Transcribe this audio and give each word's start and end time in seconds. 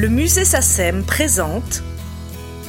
Le 0.00 0.08
musée 0.08 0.46
SACEM 0.46 1.04
présente 1.04 1.82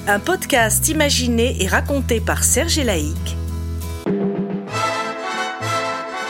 un 0.05 0.19
podcast 0.19 0.89
imaginé 0.89 1.63
et 1.63 1.67
raconté 1.67 2.19
par 2.19 2.43
Serge 2.43 2.77
Laïc, 2.81 3.37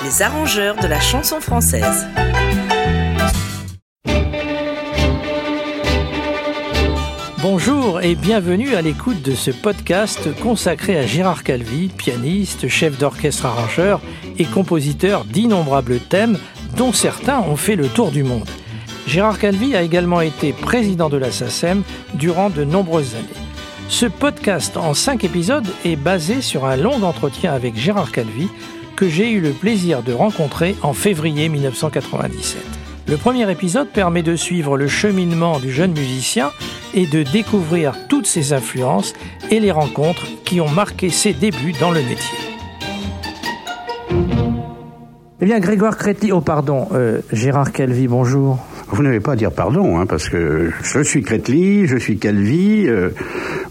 les 0.04 0.22
arrangeurs 0.22 0.76
de 0.76 0.86
la 0.86 1.00
chanson 1.00 1.42
française. 1.42 2.06
Bonjour 7.40 8.02
et 8.02 8.14
bienvenue 8.14 8.76
à 8.76 8.84
l'écoute 8.84 9.24
de 9.24 9.34
ce 9.34 9.50
podcast 9.50 10.30
consacré 10.40 11.00
à 11.00 11.08
Gérard 11.08 11.44
Calvi, 11.44 11.88
pianiste, 11.88 12.68
chef 12.68 13.00
d'orchestre 13.00 13.48
arrangeur 13.48 14.02
et 14.38 14.46
compositeur 14.46 15.26
d'innombrables 15.26 16.00
thèmes 16.00 16.38
dont 16.78 16.94
certains 16.94 17.40
ont 17.40 17.56
fait 17.56 17.76
le 17.76 17.88
tour 17.88 18.12
du 18.12 18.22
monde. 18.22 18.48
Gérard 19.12 19.40
Calvi 19.40 19.76
a 19.76 19.82
également 19.82 20.22
été 20.22 20.54
président 20.54 21.10
de 21.10 21.18
la 21.18 21.32
SACEM 21.32 21.84
durant 22.14 22.50
de 22.50 22.64
nombreuses 22.64 23.14
années. 23.16 23.28
Ce 23.90 24.06
podcast 24.06 24.78
en 24.78 24.94
cinq 24.94 25.26
épisodes 25.26 25.68
est 25.84 25.98
basé 25.98 26.40
sur 26.40 26.64
un 26.64 26.78
long 26.78 27.04
entretien 27.04 27.52
avec 27.52 27.76
Gérard 27.76 28.14
Calvi 28.14 28.48
que 28.96 29.10
j'ai 29.10 29.30
eu 29.30 29.42
le 29.42 29.50
plaisir 29.50 30.02
de 30.02 30.14
rencontrer 30.14 30.78
en 30.82 30.94
février 30.94 31.50
1997. 31.50 32.64
Le 33.10 33.18
premier 33.18 33.52
épisode 33.52 33.90
permet 33.90 34.24
de 34.24 34.38
suivre 34.38 34.78
le 34.78 34.88
cheminement 34.88 35.60
du 35.60 35.74
jeune 35.74 35.92
musicien 35.92 36.50
et 36.94 37.06
de 37.06 37.24
découvrir 37.24 38.08
toutes 38.08 38.28
ses 38.28 38.54
influences 38.54 39.14
et 39.50 39.60
les 39.60 39.72
rencontres 39.72 40.26
qui 40.46 40.62
ont 40.62 40.70
marqué 40.70 41.10
ses 41.10 41.34
débuts 41.34 41.74
dans 41.82 41.92
le 41.92 42.00
métier. 42.00 42.38
Eh 45.42 45.46
bien, 45.46 45.60
Grégoire 45.60 45.98
Créti, 45.98 46.32
oh 46.32 46.40
pardon, 46.40 46.88
euh, 46.94 47.20
Gérard 47.34 47.74
Calvi, 47.74 48.08
bonjour. 48.08 48.58
Vous 48.92 49.04
n'avez 49.04 49.22
pas 49.22 49.34
à 49.34 49.36
dire 49.38 49.52
pardon, 49.52 50.00
hein, 50.00 50.06
parce 50.06 50.28
que 50.28 50.70
je 50.84 51.02
suis 51.02 51.22
Crétely, 51.24 51.88
je 51.88 51.96
suis 51.96 52.18
Calvi. 52.18 52.86
Euh, 52.88 53.10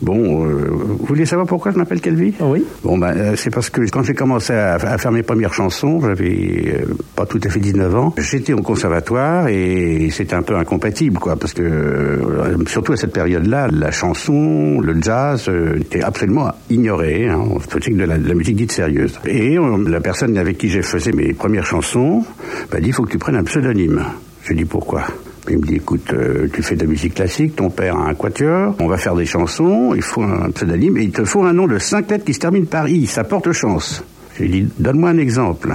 bon, 0.01 0.47
euh, 0.47 0.71
vous 0.71 1.05
voulez 1.05 1.27
savoir 1.27 1.47
pourquoi 1.47 1.73
je 1.73 1.77
m'appelle 1.77 2.01
Calvi 2.01 2.33
Oui. 2.41 2.65
Bon, 2.83 2.97
ben, 2.97 3.15
euh, 3.17 3.37
c'est 3.37 3.51
parce 3.51 3.69
que 3.69 3.83
quand 3.91 4.03
j'ai 4.03 4.15
commencé 4.15 4.55
à, 4.55 4.75
à, 4.75 4.99
faire 4.99 5.13
mes 5.13 5.23
premières 5.23 5.53
chansons, 5.53 6.01
j'avais 6.01 6.81
euh, 6.81 6.95
pas 7.17 7.27
tout 7.27 7.41
à 7.45 7.51
fait 7.51 7.61
19 7.61 7.97
ans. 7.97 8.15
J'étais 8.17 8.55
au 8.55 8.63
conservatoire 8.63 9.49
et 9.49 10.09
c'était 10.11 10.35
un 10.35 10.43
peu 10.43 10.57
incompatible, 10.57 11.19
quoi, 11.19 11.37
parce 11.37 11.53
que 11.53 11.63
euh, 11.63 12.57
surtout 12.67 12.95
à 12.95 12.97
cette 12.97 13.13
période-là, 13.13 13.69
la 13.71 13.91
chanson, 13.91 14.81
le 14.81 15.03
jazz 15.03 15.51
était 15.77 16.03
absolument 16.03 16.51
ignoré. 16.71 17.29
Hein, 17.29 17.45
c'était 17.71 17.91
de 17.91 18.05
la, 18.05 18.17
de 18.17 18.27
la 18.27 18.35
musique 18.35 18.57
dite 18.57 18.73
sérieuse. 18.73 19.21
Et 19.27 19.59
la 19.87 20.01
personne 20.01 20.39
avec 20.39 20.57
qui 20.57 20.71
j'ai 20.71 20.83
fait 20.83 21.13
mes 21.13 21.35
premières 21.35 21.67
chansons 21.67 22.25
m'a 22.73 22.81
dit, 22.81 22.89
il 22.89 22.93
faut 22.95 23.03
que 23.03 23.11
tu 23.11 23.19
prennes 23.19 23.37
un 23.37 23.45
pseudonyme. 23.45 24.03
Je 24.51 24.57
dis 24.57 24.65
pourquoi 24.65 25.05
il 25.49 25.59
me 25.59 25.67
dit 25.67 25.77
écoute, 25.77 26.13
euh, 26.13 26.49
tu 26.53 26.61
fais 26.61 26.75
de 26.75 26.81
la 26.81 26.89
musique 26.89 27.15
classique, 27.15 27.55
ton 27.55 27.71
père 27.71 27.97
a 27.97 28.09
un 28.09 28.15
quatuor, 28.15 28.75
on 28.81 28.89
va 28.89 28.97
faire 28.97 29.15
des 29.15 29.25
chansons, 29.25 29.95
il 29.95 30.03
faut 30.03 30.23
un 30.23 30.51
pseudonyme 30.51 30.97
et 30.97 31.03
il 31.03 31.13
te 31.13 31.25
faut 31.25 31.45
un 31.45 31.53
nom 31.53 31.69
de 31.69 31.79
cinq 31.79 32.11
lettres 32.11 32.25
qui 32.25 32.35
se 32.35 32.41
termine 32.41 32.67
par 32.67 32.89
I, 32.89 33.07
ça 33.07 33.23
porte 33.23 33.53
chance. 33.53 34.05
Je 34.35 34.43
lui 34.43 34.51
dis 34.51 34.69
donne-moi 34.79 35.11
un 35.11 35.19
exemple. 35.19 35.73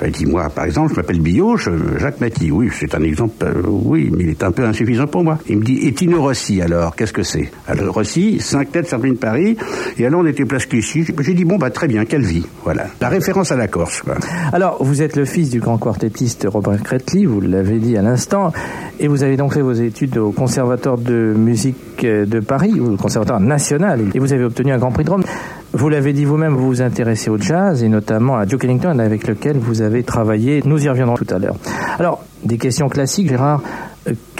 Ben, 0.00 0.10
dis-moi, 0.10 0.48
par 0.48 0.64
exemple, 0.64 0.92
je 0.92 0.96
m'appelle 0.96 1.20
Billot, 1.20 1.58
Jacques 1.58 2.20
Maty. 2.22 2.50
Oui, 2.50 2.70
c'est 2.72 2.94
un 2.94 3.02
exemple, 3.02 3.34
euh, 3.44 3.62
oui, 3.66 4.10
mais 4.16 4.24
il 4.24 4.30
est 4.30 4.42
un 4.42 4.50
peu 4.50 4.64
insuffisant 4.64 5.06
pour 5.06 5.24
moi. 5.24 5.38
Il 5.46 5.58
me 5.58 5.62
dit, 5.64 5.86
et 5.86 5.92
Tino 5.92 6.22
Rossi, 6.22 6.62
alors, 6.62 6.96
qu'est-ce 6.96 7.12
que 7.12 7.22
c'est? 7.22 7.50
Alors, 7.68 7.92
Rossi, 7.94 8.40
cinq 8.40 8.74
lettres, 8.74 8.96
de 8.96 9.12
Paris, 9.12 9.58
et 9.98 10.06
alors 10.06 10.22
on 10.22 10.26
était 10.26 10.46
place 10.46 10.64
Clichy. 10.64 11.04
J'ai 11.20 11.34
dit, 11.34 11.44
bon, 11.44 11.58
bah, 11.58 11.68
très 11.70 11.86
bien, 11.86 12.06
quelle 12.06 12.24
vie? 12.24 12.46
Voilà. 12.64 12.86
La 13.02 13.10
référence 13.10 13.52
à 13.52 13.56
la 13.56 13.68
Corse, 13.68 14.00
quoi. 14.00 14.14
Alors, 14.52 14.82
vous 14.82 15.02
êtes 15.02 15.16
le 15.16 15.26
fils 15.26 15.50
du 15.50 15.60
grand 15.60 15.76
quartettiste 15.76 16.46
Robert 16.50 16.82
Cretely, 16.82 17.26
vous 17.26 17.42
l'avez 17.42 17.78
dit 17.78 17.96
à 17.98 18.02
l'instant, 18.02 18.54
et 18.98 19.06
vous 19.06 19.22
avez 19.22 19.36
donc 19.36 19.52
fait 19.52 19.60
vos 19.60 19.72
études 19.72 20.16
au 20.16 20.32
Conservatoire 20.32 20.96
de 20.96 21.34
musique 21.36 22.06
de 22.06 22.40
Paris, 22.40 22.80
ou 22.80 22.94
au 22.94 22.96
Conservatoire 22.96 23.40
national, 23.40 24.00
et 24.14 24.18
vous 24.18 24.32
avez 24.32 24.44
obtenu 24.44 24.72
un 24.72 24.78
grand 24.78 24.92
prix 24.92 25.04
de 25.04 25.10
Rome. 25.10 25.24
Vous 25.72 25.88
l'avez 25.88 26.12
dit 26.12 26.24
vous-même, 26.24 26.54
vous 26.54 26.66
vous 26.66 26.82
intéressez 26.82 27.30
au 27.30 27.38
jazz 27.38 27.82
et 27.84 27.88
notamment 27.88 28.36
à 28.36 28.44
Duke 28.44 28.64
Ellington 28.64 28.98
avec 28.98 29.26
lequel 29.26 29.56
vous 29.56 29.82
avez 29.82 30.02
travaillé. 30.02 30.62
Nous 30.64 30.84
y 30.84 30.88
reviendrons 30.88 31.14
tout 31.14 31.32
à 31.32 31.38
l'heure. 31.38 31.56
Alors, 31.98 32.24
des 32.44 32.58
questions 32.58 32.88
classiques, 32.88 33.28
Gérard. 33.28 33.62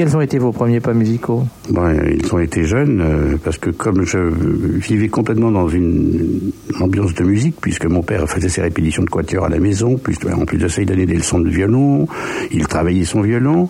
Euh, 0.00 0.04
quels 0.04 0.16
ont 0.16 0.20
été 0.20 0.38
vos 0.38 0.52
premiers 0.52 0.80
pas 0.80 0.94
musicaux 0.94 1.44
bon, 1.68 1.94
Ils 2.10 2.34
ont 2.34 2.38
été 2.38 2.64
jeunes 2.64 3.00
euh, 3.00 3.36
parce 3.42 3.58
que 3.58 3.70
comme 3.70 4.04
je 4.04 4.18
vivais 4.18 5.08
complètement 5.08 5.50
dans 5.50 5.68
une 5.68 6.52
ambiance 6.80 7.14
de 7.14 7.24
musique, 7.24 7.56
puisque 7.60 7.86
mon 7.86 8.02
père 8.02 8.28
faisait 8.28 8.48
ses 8.48 8.62
répétitions 8.62 9.02
de 9.02 9.10
quatuor 9.10 9.44
à 9.44 9.48
la 9.48 9.58
maison, 9.58 9.94
en 9.94 10.44
plus 10.44 10.58
de 10.58 10.68
ça 10.68 10.80
il 10.80 10.86
donnait 10.86 11.06
des 11.06 11.16
leçons 11.16 11.40
de 11.40 11.50
violon, 11.50 12.06
il 12.50 12.66
travaillait 12.66 13.04
son 13.04 13.20
violon. 13.20 13.68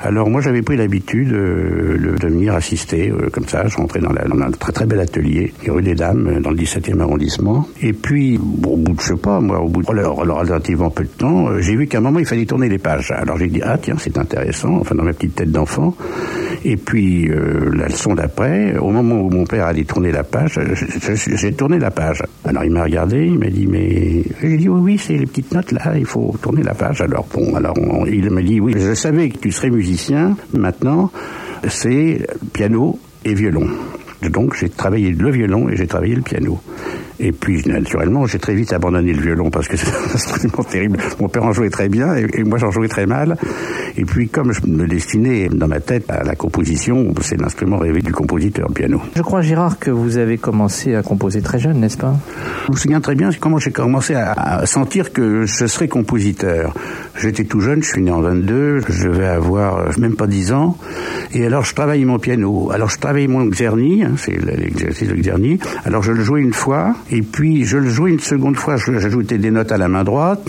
Alors 0.00 0.28
moi 0.28 0.40
j'avais 0.40 0.62
pris 0.62 0.76
l'habitude 0.76 1.32
euh, 1.32 2.16
de 2.20 2.28
venir 2.28 2.54
assister 2.54 3.12
comme 3.32 3.46
ça. 3.46 3.66
Je 3.66 3.76
rentrais 3.76 4.00
dans, 4.00 4.10
un 4.10 4.50
très 4.50 4.72
très 4.72 4.86
bel 4.86 5.00
atelier, 5.00 5.52
rue 5.66 5.82
des 5.82 5.94
Dames, 5.94 6.40
dans 6.42 6.50
le 6.50 6.56
17e 6.56 7.00
arrondissement. 7.00 7.66
Et 7.82 7.92
puis 7.92 8.38
au 8.38 8.76
bout 8.76 8.92
de 8.92 9.00
je 9.00 9.06
sais 9.06 9.16
pas, 9.16 9.40
moi 9.40 9.60
au 9.60 9.68
bout 9.68 9.82
de 9.82 9.86
relativement 9.88 10.90
peu 10.90 11.04
de 11.04 11.08
temps, 11.08 11.58
j'ai 11.58 11.76
vu 11.76 11.86
qu'à 11.86 11.98
un 11.98 12.02
moment 12.02 12.18
il 12.18 12.26
fallait 12.26 12.46
tourner 12.46 12.68
les 12.68 12.78
pages. 12.78 13.10
Alors 13.12 13.38
j'ai 13.38 13.48
dit 13.48 13.60
ah 13.64 13.78
tiens 13.78 13.96
c'est 13.98 14.18
intéressant. 14.18 14.76
Enfin 14.80 14.94
dans 14.94 15.04
ma 15.04 15.12
petite 15.12 15.34
tête 15.34 15.50
d'enfant. 15.50 15.69
Et 16.64 16.76
puis 16.76 17.30
euh, 17.30 17.70
la 17.74 17.86
leçon 17.86 18.14
d'après, 18.14 18.76
au 18.76 18.90
moment 18.90 19.20
où 19.20 19.30
mon 19.30 19.44
père 19.44 19.66
allait 19.66 19.84
tourner 19.84 20.12
la 20.12 20.24
page, 20.24 20.60
j'ai 21.16 21.52
tourné 21.52 21.78
la 21.78 21.90
page. 21.90 22.22
Alors 22.44 22.64
il 22.64 22.70
m'a 22.70 22.84
regardé, 22.84 23.24
il 23.26 23.38
m'a 23.38 23.48
dit 23.48 23.66
mais 23.66 24.22
j'ai 24.42 24.56
dit 24.58 24.68
oui 24.68 24.80
oui 24.80 24.98
c'est 24.98 25.16
les 25.16 25.26
petites 25.26 25.52
notes 25.52 25.72
là, 25.72 25.96
il 25.96 26.04
faut 26.04 26.34
tourner 26.42 26.62
la 26.62 26.74
page. 26.74 27.00
Alors 27.00 27.26
bon 27.32 27.54
alors 27.54 27.74
il 28.06 28.28
m'a 28.30 28.42
dit 28.42 28.60
oui 28.60 28.74
je 28.76 28.94
savais 28.94 29.30
que 29.30 29.38
tu 29.38 29.52
serais 29.52 29.70
musicien. 29.70 30.36
Maintenant 30.52 31.10
c'est 31.68 32.26
piano 32.52 32.98
et 33.24 33.34
violon. 33.34 33.68
Donc 34.30 34.54
j'ai 34.54 34.68
travaillé 34.68 35.12
le 35.12 35.30
violon 35.30 35.70
et 35.70 35.76
j'ai 35.76 35.86
travaillé 35.86 36.14
le 36.14 36.22
piano. 36.22 36.60
Et 37.22 37.32
puis, 37.32 37.62
naturellement, 37.66 38.24
j'ai 38.24 38.38
très 38.38 38.54
vite 38.54 38.72
abandonné 38.72 39.12
le 39.12 39.20
violon 39.20 39.50
parce 39.50 39.68
que 39.68 39.76
c'est 39.76 39.94
absolument 40.14 40.64
terrible. 40.64 40.98
Mon 41.20 41.28
père 41.28 41.44
en 41.44 41.52
jouait 41.52 41.68
très 41.68 41.88
bien 41.88 42.14
et, 42.16 42.42
moi 42.44 42.58
j'en 42.58 42.70
jouais 42.70 42.88
très 42.88 43.06
mal. 43.06 43.36
Et 43.96 44.04
puis, 44.04 44.28
comme 44.28 44.52
je 44.52 44.66
me 44.66 44.86
destinais 44.86 45.48
dans 45.50 45.68
ma 45.68 45.80
tête 45.80 46.08
à 46.08 46.24
la 46.24 46.34
composition, 46.34 47.12
c'est 47.20 47.38
l'instrument 47.38 47.76
rêvé 47.76 48.00
du 48.00 48.12
compositeur, 48.12 48.68
le 48.68 48.74
piano. 48.74 49.02
Je 49.14 49.22
crois, 49.22 49.42
Gérard, 49.42 49.78
que 49.78 49.90
vous 49.90 50.16
avez 50.16 50.38
commencé 50.38 50.94
à 50.94 51.02
composer 51.02 51.42
très 51.42 51.58
jeune, 51.58 51.80
n'est-ce 51.80 51.98
pas? 51.98 52.16
Je 52.66 52.72
me 52.72 52.76
souviens 52.76 53.00
très 53.00 53.14
bien 53.14 53.28
comment 53.38 53.58
j'ai 53.58 53.70
commencé 53.70 54.14
à, 54.14 54.64
sentir 54.64 55.12
que 55.12 55.44
je 55.44 55.66
serais 55.66 55.88
compositeur. 55.88 56.72
J'étais 57.18 57.44
tout 57.44 57.60
jeune, 57.60 57.82
je 57.82 57.88
suis 57.88 58.02
né 58.02 58.10
en 58.10 58.22
22, 58.22 58.80
je 58.88 59.08
vais 59.08 59.26
avoir 59.26 59.90
même 59.98 60.16
pas 60.16 60.26
10 60.26 60.52
ans. 60.52 60.78
Et 61.32 61.44
alors, 61.44 61.64
je 61.64 61.74
travaillais 61.74 62.04
mon 62.04 62.18
piano. 62.18 62.70
Alors, 62.72 62.88
je 62.88 62.98
travaillais 62.98 63.28
mon 63.28 63.46
xerni, 63.46 64.04
hein, 64.04 64.12
c'est 64.16 64.38
l'exercice 64.42 65.08
de 65.08 65.14
xerni. 65.14 65.58
Alors, 65.84 66.02
je 66.02 66.12
le 66.12 66.22
jouais 66.22 66.40
une 66.40 66.54
fois 66.54 66.94
et 67.10 67.22
puis 67.22 67.64
je 67.64 67.76
le 67.76 67.88
jouais 67.88 68.10
une 68.10 68.20
seconde 68.20 68.56
fois, 68.56 68.76
j'ajoutais 68.76 69.38
des 69.38 69.50
notes 69.50 69.72
à 69.72 69.78
la 69.78 69.88
main 69.88 70.04
droite, 70.04 70.48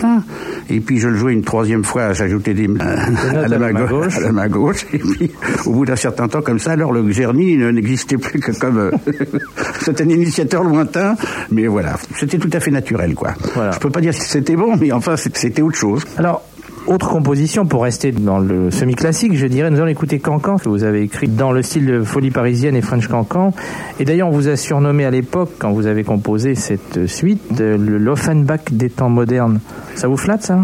et 0.70 0.80
puis 0.80 0.98
je 0.98 1.08
le 1.08 1.16
jouais 1.16 1.32
une 1.32 1.42
troisième 1.42 1.84
fois, 1.84 2.12
j'ajoutais 2.12 2.54
des, 2.54 2.68
à, 2.80 3.48
la 3.48 3.58
main 3.58 3.72
gauche, 3.72 4.16
à 4.16 4.20
la 4.20 4.32
main 4.32 4.48
gauche, 4.48 4.86
et 4.92 4.98
puis 4.98 5.30
au 5.66 5.72
bout 5.72 5.84
d'un 5.84 5.96
certain 5.96 6.28
temps 6.28 6.42
comme 6.42 6.58
ça, 6.58 6.72
alors 6.72 6.92
le 6.92 7.02
Xerni 7.02 7.56
n'existait 7.56 8.18
plus 8.18 8.40
que 8.40 8.52
comme 8.58 8.78
euh, 8.78 8.90
c'était 9.80 10.04
un 10.04 10.10
initiateur 10.10 10.62
lointain, 10.62 11.16
mais 11.50 11.66
voilà, 11.66 11.96
c'était 12.16 12.38
tout 12.38 12.50
à 12.52 12.60
fait 12.60 12.70
naturel 12.70 13.14
quoi. 13.14 13.34
Voilà. 13.54 13.72
Je 13.72 13.78
peux 13.78 13.90
pas 13.90 14.00
dire 14.00 14.14
si 14.14 14.22
c'était 14.22 14.56
bon, 14.56 14.76
mais 14.76 14.92
enfin 14.92 15.16
c'était 15.16 15.62
autre 15.62 15.76
chose. 15.76 16.04
Alors 16.16 16.42
autre 16.86 17.08
composition 17.08 17.66
pour 17.66 17.82
rester 17.82 18.12
dans 18.12 18.38
le 18.38 18.70
semi-classique, 18.70 19.36
je 19.36 19.46
dirais, 19.46 19.70
nous 19.70 19.78
allons 19.78 19.88
écouter 19.88 20.18
Cancan, 20.18 20.56
que 20.56 20.68
vous 20.68 20.84
avez 20.84 21.02
écrit 21.02 21.28
dans 21.28 21.52
le 21.52 21.62
style 21.62 21.86
de 21.86 22.02
folie 22.02 22.30
parisienne 22.30 22.76
et 22.76 22.82
French 22.82 23.06
Cancan. 23.06 23.52
Et 24.00 24.04
d'ailleurs, 24.04 24.28
on 24.28 24.32
vous 24.32 24.48
a 24.48 24.56
surnommé 24.56 25.04
à 25.04 25.10
l'époque, 25.10 25.50
quand 25.58 25.72
vous 25.72 25.86
avez 25.86 26.04
composé 26.04 26.54
cette 26.54 27.06
suite, 27.06 27.58
le 27.58 27.98
L'Offenbach 27.98 28.72
des 28.72 28.90
temps 28.90 29.10
modernes. 29.10 29.60
Ça 29.94 30.08
vous 30.08 30.16
flatte, 30.16 30.42
ça? 30.42 30.60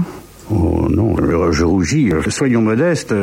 Oh 0.51 0.87
non, 0.89 1.15
je 1.51 1.65
rougis. 1.65 2.11
Soyons 2.29 2.63
modestes. 2.63 3.15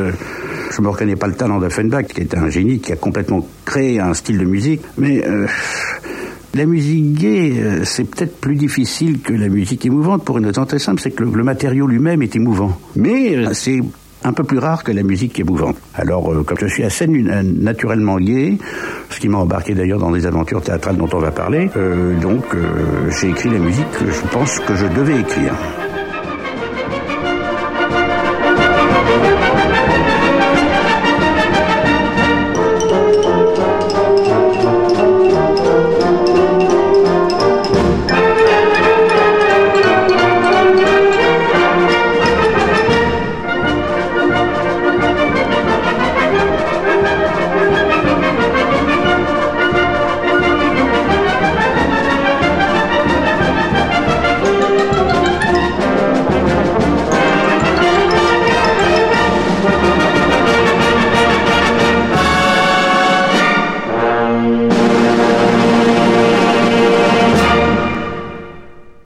Je 0.70 0.82
me 0.82 0.88
reconnais 0.88 1.16
pas 1.16 1.26
le 1.26 1.34
talent 1.34 1.58
d'Offenbach, 1.58 2.06
qui 2.06 2.20
est 2.20 2.36
un 2.36 2.48
génie 2.50 2.80
qui 2.80 2.92
a 2.92 2.96
complètement 2.96 3.46
créé 3.64 3.98
un 4.00 4.14
style 4.14 4.38
de 4.38 4.44
musique. 4.44 4.82
Mais 4.96 5.24
euh, 5.26 5.46
la 6.56 6.66
musique 6.66 7.14
gay, 7.14 7.52
euh, 7.58 7.84
c'est 7.84 8.04
peut-être 8.04 8.40
plus 8.40 8.56
difficile 8.56 9.20
que 9.20 9.32
la 9.32 9.48
musique 9.48 9.84
émouvante 9.84 10.24
pour 10.24 10.38
une 10.38 10.46
raison 10.46 10.64
très 10.64 10.78
simple, 10.78 11.00
c'est 11.00 11.10
que 11.10 11.22
le, 11.22 11.44
matériau 11.44 11.86
lui-même 11.86 12.22
est 12.22 12.34
émouvant. 12.34 12.72
Mais 12.96 13.36
euh, 13.36 13.50
c'est 13.52 13.80
un 14.24 14.32
peu 14.32 14.42
plus 14.42 14.58
rare 14.58 14.82
que 14.82 14.90
la 14.90 15.02
musique 15.02 15.38
émouvante. 15.38 15.76
Alors, 15.94 16.32
euh, 16.32 16.42
comme 16.42 16.56
je 16.58 16.66
suis 16.66 16.82
assez 16.82 17.06
naturellement 17.06 18.18
gay, 18.18 18.56
ce 19.10 19.20
qui 19.20 19.28
m'a 19.28 19.38
embarqué 19.38 19.74
d'ailleurs 19.74 19.98
dans 19.98 20.10
des 20.10 20.26
aventures 20.26 20.62
théâtrales 20.62 20.96
dont 20.96 21.08
on 21.12 21.18
va 21.18 21.30
parler, 21.30 21.70
donc 22.20 22.44
j'ai 23.20 23.28
écrit 23.28 23.50
la 23.50 23.58
musique 23.58 23.90
que 23.92 24.10
je 24.10 24.26
pense 24.32 24.58
que 24.60 24.74
je 24.74 24.86
devais 24.86 25.20
écrire. 25.20 25.52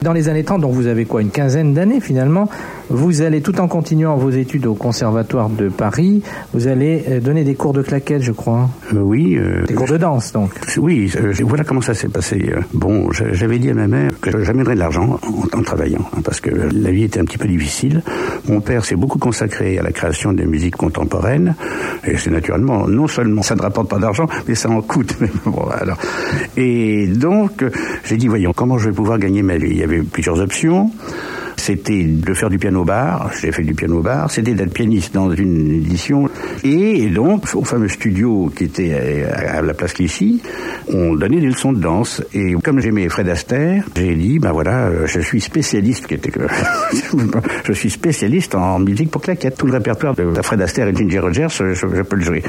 Dans 0.01 0.13
les 0.13 0.29
années 0.29 0.43
30, 0.43 0.61
donc 0.61 0.73
vous 0.73 0.87
avez 0.87 1.05
quoi, 1.05 1.21
une 1.21 1.29
quinzaine 1.29 1.75
d'années 1.75 1.99
finalement, 2.01 2.49
vous 2.93 3.21
allez, 3.21 3.41
tout 3.41 3.59
en 3.59 3.67
continuant 3.67 4.17
vos 4.17 4.29
études 4.29 4.65
au 4.65 4.75
Conservatoire 4.75 5.49
de 5.49 5.69
Paris, 5.69 6.21
vous 6.53 6.67
allez 6.67 7.03
euh, 7.09 7.19
donner 7.19 7.43
des 7.43 7.55
cours 7.55 7.73
de 7.73 7.81
claquettes, 7.81 8.21
je 8.21 8.31
crois. 8.31 8.69
Euh, 8.93 8.99
oui. 8.99 9.37
Euh, 9.37 9.65
des 9.65 9.73
cours 9.73 9.87
de 9.87 9.97
danse, 9.97 10.33
donc. 10.33 10.51
Oui, 10.77 11.11
voilà 11.43 11.63
comment 11.63 11.81
ça 11.81 11.93
s'est 11.93 12.09
passé. 12.09 12.51
Bon, 12.73 13.09
j'avais 13.11 13.59
dit 13.59 13.69
à 13.69 13.73
ma 13.73 13.87
mère 13.87 14.11
que 14.19 14.43
j'amènerais 14.43 14.75
de 14.75 14.79
l'argent 14.79 15.19
en, 15.53 15.61
travaillant, 15.61 16.05
hein, 16.15 16.21
parce 16.23 16.41
que 16.41 16.49
la 16.49 16.91
vie 16.91 17.03
était 17.03 17.19
un 17.19 17.25
petit 17.25 17.37
peu 17.37 17.47
difficile. 17.47 18.03
Mon 18.47 18.61
père 18.61 18.83
s'est 18.83 18.95
beaucoup 18.95 19.19
consacré 19.19 19.77
à 19.77 19.83
la 19.83 19.91
création 19.91 20.33
des 20.33 20.45
musiques 20.45 20.75
contemporaines, 20.75 21.55
et 22.05 22.17
c'est 22.17 22.31
naturellement, 22.31 22.87
non 22.87 23.07
seulement 23.07 23.41
ça 23.41 23.55
ne 23.55 23.61
rapporte 23.61 23.89
pas 23.89 23.99
d'argent, 23.99 24.27
mais 24.47 24.55
ça 24.55 24.69
en 24.69 24.81
coûte. 24.81 25.15
bon, 25.45 25.65
alors. 25.69 25.97
Et 26.57 27.07
donc, 27.07 27.63
j'ai 28.03 28.17
dit, 28.17 28.27
voyons, 28.27 28.53
comment 28.53 28.77
je 28.77 28.89
vais 28.89 28.95
pouvoir 28.95 29.17
gagner 29.17 29.43
ma 29.43 29.57
vie? 29.57 29.69
Il 29.71 29.77
y 29.77 29.83
avait 29.83 30.01
plusieurs 30.01 30.39
options 30.39 30.91
c'était 31.61 32.03
de 32.03 32.33
faire 32.33 32.49
du 32.49 32.57
piano 32.57 32.83
bar. 32.83 33.31
J'ai 33.39 33.51
fait 33.51 33.63
du 33.63 33.73
piano 33.73 34.01
bar. 34.01 34.29
C'était 34.31 34.53
d'être 34.53 34.73
pianiste 34.73 35.13
dans 35.13 35.31
une 35.31 35.71
édition. 35.71 36.29
Et 36.63 37.07
donc, 37.09 37.45
au 37.53 37.63
fameux 37.63 37.87
studio 37.87 38.51
qui 38.55 38.65
était 38.65 39.25
à 39.25 39.61
la 39.61 39.73
place 39.73 39.93
Clichy, 39.93 40.41
on 40.91 41.15
donnait 41.15 41.39
des 41.39 41.47
leçons 41.47 41.71
de 41.71 41.79
danse. 41.79 42.23
Et 42.33 42.53
comme 42.63 42.79
j'aimais 42.79 43.07
Fred 43.09 43.29
Astaire, 43.29 43.85
j'ai 43.95 44.15
dit, 44.15 44.39
ben 44.39 44.51
voilà, 44.51 44.87
euh, 44.87 45.05
je 45.05 45.19
suis 45.19 45.39
spécialiste, 45.39 46.07
qui 46.07 46.15
était 46.15 46.31
je 47.65 47.73
suis 47.73 47.89
spécialiste 47.89 48.55
en 48.55 48.79
musique 48.79 49.11
pour 49.11 49.21
claquettes. 49.21 49.57
Tout 49.57 49.67
le 49.67 49.73
répertoire 49.73 50.15
de 50.15 50.33
Fred 50.41 50.61
Astaire 50.61 50.87
et 50.87 50.95
Ginger 50.95 51.19
Rogers, 51.19 51.47
je, 51.49 52.01
peux 52.01 52.15
le 52.15 52.23
jouer. 52.23 52.43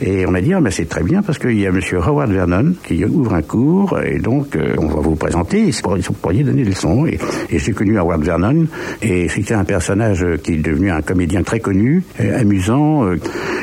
Et 0.00 0.26
on 0.26 0.30
m'a 0.30 0.40
dit, 0.40 0.52
ah, 0.52 0.60
ben 0.60 0.70
c'est 0.70 0.88
très 0.88 1.02
bien 1.02 1.22
parce 1.22 1.38
qu'il 1.38 1.58
y 1.58 1.66
a 1.66 1.72
monsieur 1.72 1.98
Howard 1.98 2.30
Vernon 2.30 2.74
qui 2.84 3.04
ouvre 3.04 3.34
un 3.34 3.42
cours 3.42 3.98
et 4.04 4.18
donc 4.18 4.56
euh, 4.56 4.74
on 4.78 4.88
va 4.88 5.00
vous 5.00 5.16
présenter. 5.16 5.70
Vous 5.70 6.12
pourriez 6.12 6.44
donner 6.44 6.64
des 6.64 6.70
leçons. 6.70 7.06
Et, 7.06 7.18
et 7.50 7.58
j'ai 7.58 7.72
connu 7.72 7.98
Howard 7.98 8.22
Vernon 8.22 8.57
et 9.02 9.28
c'était 9.28 9.54
un 9.54 9.64
personnage 9.64 10.24
qui 10.42 10.54
est 10.54 10.56
devenu 10.56 10.90
un 10.90 11.02
comédien 11.02 11.42
très 11.42 11.60
connu, 11.60 12.02
euh, 12.20 12.40
amusant. 12.40 13.04
Euh, 13.04 13.16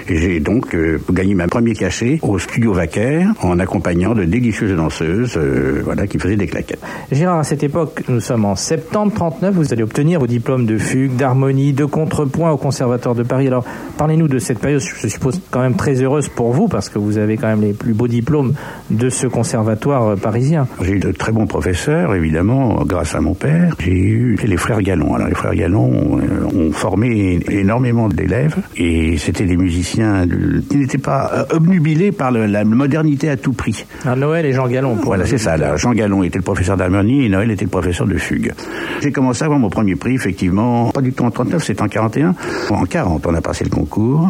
et 0.08 0.18
j'ai 0.18 0.40
donc 0.40 0.74
euh, 0.76 1.00
gagné 1.12 1.34
ma 1.34 1.48
premier 1.48 1.74
cachet 1.74 2.20
au 2.22 2.38
studio 2.40 2.74
Vaquer 2.74 3.26
en 3.42 3.60
accompagnant 3.60 4.14
de 4.14 4.24
délicieuses 4.24 4.76
danseuses 4.76 5.38
voilà, 5.84 6.08
qui 6.08 6.20
faisaient 6.20 6.36
des 6.36 6.48
claquettes. 6.48 6.82
Gérard, 7.12 7.40
à 7.40 7.44
cette 7.44 7.64
époque, 7.64 8.04
nous 8.08 8.20
sommes 8.20 8.46
en 8.46 8.56
septembre 8.56 9.14
39, 9.14 9.56
vous 9.56 9.74
allez 9.74 9.84
obtenir 9.84 10.20
vos 10.20 10.28
diplômes 10.28 10.66
de 10.66 10.78
fugue, 10.78 11.16
d'harmonie, 11.16 11.74
de 11.74 11.86
contrepoint 11.86 12.52
au 12.52 12.58
Conservatoire 12.58 13.16
de 13.16 13.24
Paris. 13.24 13.48
Alors, 13.48 13.66
parlez-nous 13.98 14.28
de 14.28 14.40
cette 14.40 14.60
période, 14.60 14.82
je 14.82 15.08
suppose 15.08 15.42
quand 15.52 15.62
même 15.62 15.76
très 15.76 16.02
heureuse 16.02 16.30
pour 16.30 16.52
vous, 16.52 16.68
parce 16.68 16.90
que 16.90 17.00
vous 17.00 17.18
avez 17.18 17.38
quand 17.38 17.48
même 17.48 17.62
les 17.62 17.74
plus 17.74 17.94
beaux 17.94 18.08
diplômes 18.08 18.54
de 18.90 19.10
ce 19.10 19.28
conservatoire 19.28 20.16
parisien. 20.18 20.68
J'ai 20.82 20.94
eu 20.94 21.00
de 21.00 21.12
très 21.12 21.32
bons 21.32 21.48
professeurs, 21.48 22.14
évidemment, 22.16 22.84
grâce 22.86 23.16
à 23.16 23.22
mon 23.22 23.34
père. 23.34 23.76
J'ai 23.80 23.92
eu 23.92 24.38
les 24.44 24.58
frères 24.58 24.82
Gallon. 24.86 25.16
Alors 25.16 25.28
les 25.28 25.36
frères 25.36 25.56
Gallon 25.56 26.20
euh, 26.20 26.46
ont 26.46 26.72
formé 26.72 27.40
énormément 27.50 28.08
d'élèves 28.08 28.56
et 28.78 29.18
c'était 29.18 29.46
des 29.46 29.58
musiciens 29.58 30.26
qui 30.70 30.78
n'étaient 30.78 30.98
pas 30.98 31.32
euh, 31.34 31.56
obnubilés 31.56 32.12
par 32.12 32.32
la 32.32 32.64
modernité 32.64 33.30
à 33.30 33.36
tout 33.36 33.52
prix. 33.52 33.86
Ah, 34.06 34.16
Noël 34.16 34.46
et 34.46 34.54
Jean 34.54 34.68
Gallon. 34.68 34.96
Voilà, 35.04 35.26
c'est 35.26 35.38
ça. 35.38 35.76
Jean 35.76 35.92
Gallon 35.92 36.24
était 36.24 36.38
le 36.38 36.44
professeur 36.44 36.78
d'harmonie 36.78 37.26
et 37.26 37.30
Noël 37.30 37.52
était 37.52 37.66
le 37.66 37.72
professeur 37.72 38.08
de 38.08 38.18
fugue. 38.18 38.54
J'ai 39.02 39.12
commencé 39.12 39.44
à 39.44 39.46
avoir 39.46 39.60
mon 39.60 39.70
premier 39.70 39.96
prix, 39.96 40.16
effectivement, 40.16 40.92
pas 40.92 41.02
du 41.02 41.12
tout 41.12 41.26
en 41.26 41.32
39, 41.32 41.64
c'était 41.64 41.82
en 41.82 41.88
41. 41.88 42.36
En 42.70 42.86
40, 42.86 43.28
on 43.28 43.34
a 43.34 43.42
passé 43.42 43.66
le 43.66 43.72
concours. 43.72 44.30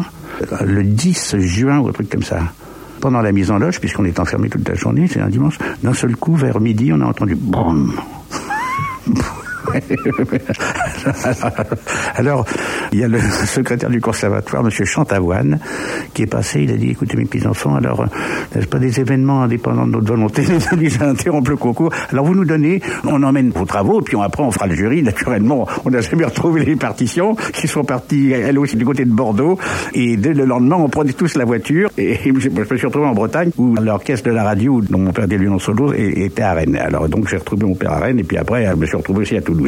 Le 0.64 0.82
10 0.82 1.36
juin 1.38 1.78
ou 1.78 1.88
un 1.88 1.92
truc 1.92 2.10
comme 2.10 2.22
ça 2.22 2.40
pendant 3.00 3.20
la 3.20 3.30
mise 3.30 3.50
en 3.50 3.58
loge, 3.58 3.78
puisqu'on 3.78 4.06
est 4.06 4.18
enfermé 4.18 4.48
toute 4.48 4.66
la 4.66 4.74
journée, 4.74 5.06
c'est 5.06 5.20
un 5.20 5.28
dimanche, 5.28 5.58
d'un 5.82 5.92
seul 5.92 6.16
coup, 6.16 6.34
vers 6.34 6.60
midi, 6.60 6.90
on 6.92 7.00
a 7.02 7.04
entendu 7.04 7.34
BOUM 7.36 7.92
Alors, 12.16 12.44
il 12.92 13.00
y 13.00 13.04
a 13.04 13.08
le 13.08 13.18
secrétaire 13.46 13.90
du 13.90 14.00
conservatoire, 14.00 14.64
M. 14.64 14.70
Chantavoine, 14.70 15.58
qui 16.14 16.22
est 16.22 16.26
passé, 16.26 16.62
il 16.62 16.72
a 16.72 16.76
dit, 16.76 16.90
écoutez 16.90 17.16
mes 17.16 17.24
petits-enfants, 17.24 17.76
alors, 17.76 18.00
euh, 18.00 18.06
n'est-ce 18.54 18.66
pas 18.66 18.78
des 18.78 19.00
événements 19.00 19.42
indépendants 19.42 19.86
de 19.86 19.92
notre 19.92 20.06
volonté, 20.06 20.42
nous 20.76 21.02
a 21.02 21.06
interrompre 21.06 21.50
le 21.50 21.56
concours? 21.56 21.92
Alors 22.10 22.24
vous 22.24 22.34
nous 22.34 22.44
donnez, 22.44 22.80
on 23.04 23.22
emmène 23.22 23.50
vos 23.50 23.64
travaux, 23.64 24.00
puis 24.00 24.16
après 24.22 24.42
on 24.42 24.50
fera 24.50 24.66
le 24.66 24.74
jury, 24.74 25.02
naturellement. 25.02 25.66
On 25.84 25.90
n'a 25.90 26.00
jamais 26.00 26.24
retrouvé 26.24 26.64
les 26.64 26.76
partitions, 26.76 27.36
qui 27.52 27.68
sont 27.68 27.84
parties, 27.84 28.32
elles 28.32 28.58
aussi, 28.58 28.76
du 28.76 28.84
côté 28.84 29.04
de 29.04 29.12
Bordeaux, 29.12 29.58
et 29.94 30.16
dès 30.16 30.34
le 30.34 30.44
lendemain, 30.44 30.76
on 30.76 30.88
prenait 30.88 31.12
tous 31.12 31.36
la 31.36 31.44
voiture, 31.44 31.90
et 31.98 32.18
je 32.24 32.30
me 32.30 32.64
suis 32.64 32.86
retrouvé 32.86 33.06
en 33.06 33.14
Bretagne, 33.14 33.50
où 33.56 33.74
l'orchestre 33.74 34.28
de 34.28 34.34
la 34.34 34.44
radio, 34.44 34.80
dont 34.80 34.98
mon 34.98 35.12
père 35.12 35.28
des 35.28 35.36
en 35.48 35.58
solo, 35.58 35.92
était 35.92 36.42
à 36.42 36.54
Rennes. 36.54 36.76
Alors 36.76 37.08
donc 37.08 37.28
j'ai 37.28 37.36
retrouvé 37.36 37.66
mon 37.66 37.74
père 37.74 37.92
à 37.92 37.98
Rennes, 37.98 38.18
et 38.18 38.24
puis 38.24 38.36
après, 38.36 38.66
je 38.66 38.74
me 38.74 38.86
suis 38.86 38.96
retrouvé 38.96 39.20
aussi 39.20 39.36
à 39.36 39.42
Toulouse. 39.42 39.65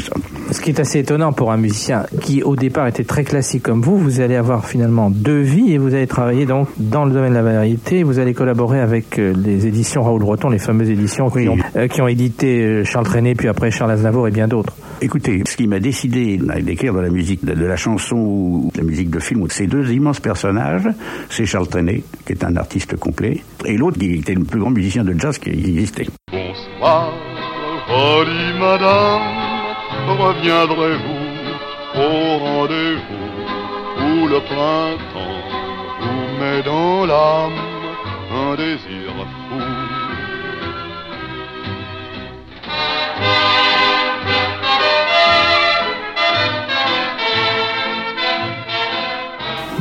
Ce 0.50 0.60
qui 0.60 0.70
est 0.70 0.80
assez 0.80 1.00
étonnant 1.00 1.32
pour 1.32 1.52
un 1.52 1.56
musicien 1.56 2.06
qui 2.20 2.42
au 2.42 2.56
départ 2.56 2.86
était 2.86 3.04
très 3.04 3.24
classique 3.24 3.62
comme 3.62 3.82
vous, 3.82 3.98
vous 3.98 4.20
allez 4.20 4.36
avoir 4.36 4.66
finalement 4.66 5.10
deux 5.10 5.40
vies 5.40 5.72
et 5.72 5.78
vous 5.78 5.94
allez 5.94 6.06
travailler 6.06 6.46
donc 6.46 6.68
dans 6.78 7.04
le 7.04 7.12
domaine 7.12 7.30
de 7.30 7.36
la 7.36 7.42
variété, 7.42 8.02
vous 8.02 8.18
allez 8.18 8.34
collaborer 8.34 8.80
avec 8.80 9.18
euh, 9.18 9.34
les 9.36 9.66
éditions 9.66 10.02
Raoul 10.02 10.20
Breton, 10.20 10.48
les 10.48 10.58
fameuses 10.58 10.90
éditions 10.90 11.30
qui, 11.30 11.48
ont, 11.48 11.58
euh, 11.76 11.88
qui 11.88 12.00
ont 12.00 12.08
édité 12.08 12.62
euh, 12.62 12.84
Charles 12.84 13.06
Trenet, 13.06 13.34
puis 13.34 13.48
après 13.48 13.70
Charles 13.70 13.92
Aznavour 13.92 14.28
et 14.28 14.30
bien 14.30 14.48
d'autres. 14.48 14.74
Écoutez, 15.00 15.42
ce 15.46 15.56
qui 15.56 15.66
m'a 15.66 15.80
décidé 15.80 16.38
d'écrire 16.62 16.92
dans 16.92 17.02
la 17.02 17.10
musique 17.10 17.44
de, 17.44 17.52
la 17.52 17.76
chanson 17.76 18.16
ou 18.16 18.70
de 18.74 18.78
la 18.78 18.84
musique 18.84 19.10
de 19.10 19.20
film, 19.20 19.46
ces 19.48 19.66
deux 19.66 19.92
immenses 19.92 20.20
personnages, 20.20 20.88
c'est 21.28 21.46
Charles 21.46 21.68
Trenet, 21.68 22.02
qui 22.26 22.32
est 22.32 22.44
un 22.44 22.56
artiste 22.56 22.96
complet, 22.96 23.42
et 23.64 23.76
l'autre 23.76 23.98
qui 23.98 24.14
était 24.14 24.34
le 24.34 24.44
plus 24.44 24.60
grand 24.60 24.70
musicien 24.70 25.04
de 25.04 25.14
jazz 25.18 25.38
qui 25.38 25.50
existait. 25.50 26.06
Bonsoir, 26.32 27.12
madame 28.58 29.47
reviendrez-vous 30.06 31.28
au 31.94 32.38
rendez-vous 32.38 33.28
où 34.06 34.28
le 34.28 34.40
printemps 34.40 35.42
vous 36.00 36.38
met 36.40 36.62
dans 36.62 37.06
l'âme 37.06 37.60
un 38.32 38.54
désir 38.54 39.07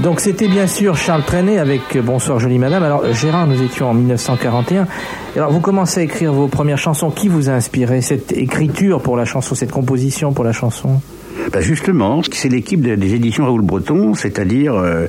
Donc 0.08 0.22
c'était 0.22 0.48
bien 0.48 0.68
sûr 0.68 0.96
Charles 0.96 1.26
Trenet 1.26 1.58
avec 1.58 1.98
Bonsoir 1.98 2.40
jolie 2.40 2.60
madame. 2.60 2.82
Alors 2.82 3.12
Gérard, 3.12 3.46
nous 3.46 3.62
étions 3.62 3.90
en 3.90 3.94
1941. 3.94 4.88
Alors 5.36 5.52
vous 5.52 5.60
commencez 5.60 6.00
à 6.00 6.04
écrire 6.04 6.32
vos 6.32 6.48
premières 6.48 6.78
chansons. 6.78 7.12
Qui 7.12 7.28
vous 7.28 7.50
a 7.50 7.52
inspiré 7.52 8.00
cette 8.00 8.32
écriture 8.32 9.02
pour 9.02 9.18
la 9.18 9.26
chanson, 9.26 9.54
cette 9.54 9.72
composition 9.72 10.32
pour 10.32 10.46
la 10.46 10.54
chanson? 10.54 11.02
Bah 11.52 11.62
Justement, 11.62 12.22
c'est 12.32 12.50
l'équipe 12.50 12.82
des 12.82 13.14
éditions 13.14 13.46
Raoul 13.46 13.62
Breton, 13.62 14.14
c'est-à-dire 14.14 14.76
euh, 14.76 15.06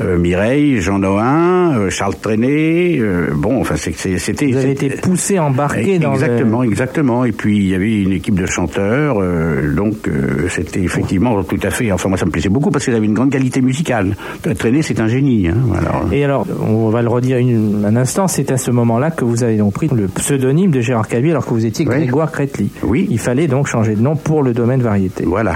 euh, 0.00 0.18
Mireille, 0.18 0.80
Jean 0.80 0.98
Nohain, 0.98 1.76
euh, 1.76 1.90
Charles 1.90 2.16
Trenet. 2.20 3.00
bon, 3.34 3.60
enfin, 3.60 3.76
c'était. 3.76 4.46
Vous 4.46 4.56
avez 4.56 4.72
été 4.72 4.90
poussé, 4.90 5.38
embarqué 5.38 5.98
dans 5.98 6.14
Exactement, 6.14 6.62
exactement. 6.62 7.24
Et 7.24 7.32
puis 7.32 7.58
il 7.58 7.68
y 7.68 7.74
avait 7.74 8.02
une 8.02 8.12
équipe 8.12 8.38
de 8.38 8.46
chanteurs, 8.46 9.20
donc 9.74 10.08
c'était 10.48 10.80
effectivement 10.80 11.42
tout 11.44 11.60
à 11.62 11.70
fait. 11.70 11.92
Enfin, 11.92 12.08
moi, 12.08 12.18
ça 12.18 12.26
me 12.26 12.30
plaisait 12.30 12.48
beaucoup 12.48 12.70
parce 12.70 12.84
qu'il 12.84 12.94
avait 12.94 13.06
une 13.06 13.14
grande 13.14 13.30
qualité 13.30 13.60
musicale. 13.60 14.16
Trenet, 14.58 14.82
c'est 14.82 15.00
un 15.00 15.08
génie. 15.08 15.48
Hein, 15.48 15.56
Et 16.12 16.24
alors, 16.24 16.46
on 16.60 16.90
va 16.90 17.02
le 17.02 17.08
redire 17.08 17.38
une, 17.38 17.84
un 17.84 17.96
instant. 17.96 18.28
C'est 18.28 18.50
à 18.50 18.58
ce 18.58 18.70
moment-là 18.70 19.10
que 19.10 19.24
vous 19.24 19.42
avez 19.44 19.56
donc 19.56 19.74
pris 19.74 19.88
le 19.88 20.08
pseudonyme 20.08 20.70
de 20.70 20.80
Gérard 20.80 21.08
Calvi 21.08 21.30
alors 21.30 21.44
que 21.44 21.54
vous 21.54 21.66
étiez 21.66 21.84
Grégoire 21.84 22.30
Crétely. 22.30 22.70
Oui. 22.82 23.06
Il 23.10 23.18
fallait 23.18 23.46
donc 23.46 23.66
changer 23.66 23.94
de 23.94 24.00
nom 24.00 24.16
pour 24.16 24.42
le 24.42 24.52
domaine 24.52 24.82
variété. 24.82 25.24
Voilà. 25.26 25.54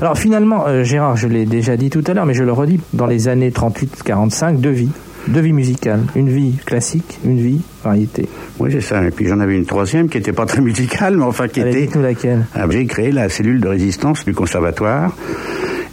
Alors 0.00 0.16
finalement, 0.16 0.66
euh, 0.66 0.84
Gérard, 0.84 1.16
je 1.16 1.28
l'ai 1.28 1.44
déjà 1.44 1.76
dit 1.76 1.90
tout 1.90 2.02
à 2.06 2.14
l'heure, 2.14 2.24
mais 2.24 2.34
je 2.34 2.44
le 2.44 2.52
redis, 2.52 2.80
dans 2.94 3.06
les 3.06 3.28
années 3.28 3.50
38-45, 3.50 4.58
deux 4.58 4.70
vies. 4.70 4.90
Deux 5.28 5.40
vies 5.40 5.52
musicales. 5.52 6.00
Une 6.16 6.28
vie 6.28 6.56
classique, 6.64 7.20
une 7.24 7.38
vie 7.38 7.60
variété. 7.84 8.28
Oui, 8.58 8.70
c'est 8.72 8.80
ça. 8.80 9.04
Et 9.04 9.10
puis 9.10 9.28
j'en 9.28 9.38
avais 9.38 9.54
une 9.54 9.66
troisième 9.66 10.08
qui 10.08 10.18
n'était 10.18 10.32
pas 10.32 10.46
très 10.46 10.60
musicale, 10.60 11.16
mais 11.16 11.24
enfin 11.24 11.46
qui 11.46 11.60
était... 11.60 11.88
laquelle 11.98 12.46
ah, 12.54 12.64
J'ai 12.70 12.86
créé 12.86 13.12
la 13.12 13.28
cellule 13.28 13.60
de 13.60 13.68
résistance 13.68 14.24
du 14.24 14.34
conservatoire. 14.34 15.14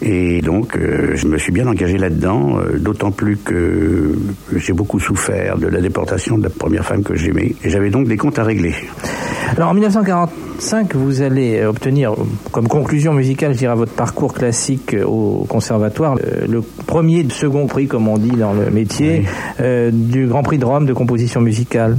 Et 0.01 0.41
donc, 0.41 0.77
euh, 0.77 1.11
je 1.15 1.27
me 1.27 1.37
suis 1.37 1.51
bien 1.51 1.67
engagé 1.67 1.97
là-dedans, 1.97 2.57
euh, 2.57 2.79
d'autant 2.79 3.11
plus 3.11 3.35
que 3.35 4.13
j'ai 4.55 4.71
beaucoup 4.71 4.99
souffert 4.99 5.57
de 5.57 5.67
la 5.67 5.81
déportation 5.81 6.37
de 6.37 6.43
la 6.43 6.49
première 6.49 6.85
femme 6.85 7.03
que 7.03 7.15
j'aimais. 7.15 7.53
Et 7.63 7.69
j'avais 7.69 7.89
donc 7.89 8.07
des 8.07 8.15
comptes 8.15 8.39
à 8.39 8.43
régler. 8.43 8.73
Alors, 9.57 9.69
en 9.69 9.73
1945, 10.59 10.95
vous 10.95 11.21
allez 11.21 11.63
obtenir, 11.63 12.13
comme 12.51 12.67
conclusion 12.67 13.13
musicale, 13.13 13.53
je 13.53 13.59
dirais, 13.59 13.75
votre 13.75 13.93
parcours 13.93 14.33
classique 14.33 14.93
au 15.05 15.45
conservatoire, 15.47 16.17
le 16.47 16.61
premier, 16.85 17.25
second 17.29 17.65
prix, 17.65 17.87
comme 17.87 18.09
on 18.09 18.17
dit 18.17 18.31
dans 18.31 18.51
le 18.51 18.69
métier, 18.69 19.23
euh, 19.61 19.89
du 19.93 20.27
Grand 20.27 20.43
Prix 20.43 20.57
de 20.57 20.65
Rome 20.65 20.85
de 20.85 20.91
composition 20.91 21.39
musicale. 21.39 21.97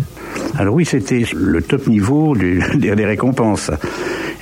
Alors 0.58 0.74
oui, 0.74 0.84
c'était 0.84 1.24
le 1.34 1.62
top 1.62 1.86
niveau 1.86 2.36
des 2.74 3.04
récompenses. 3.06 3.70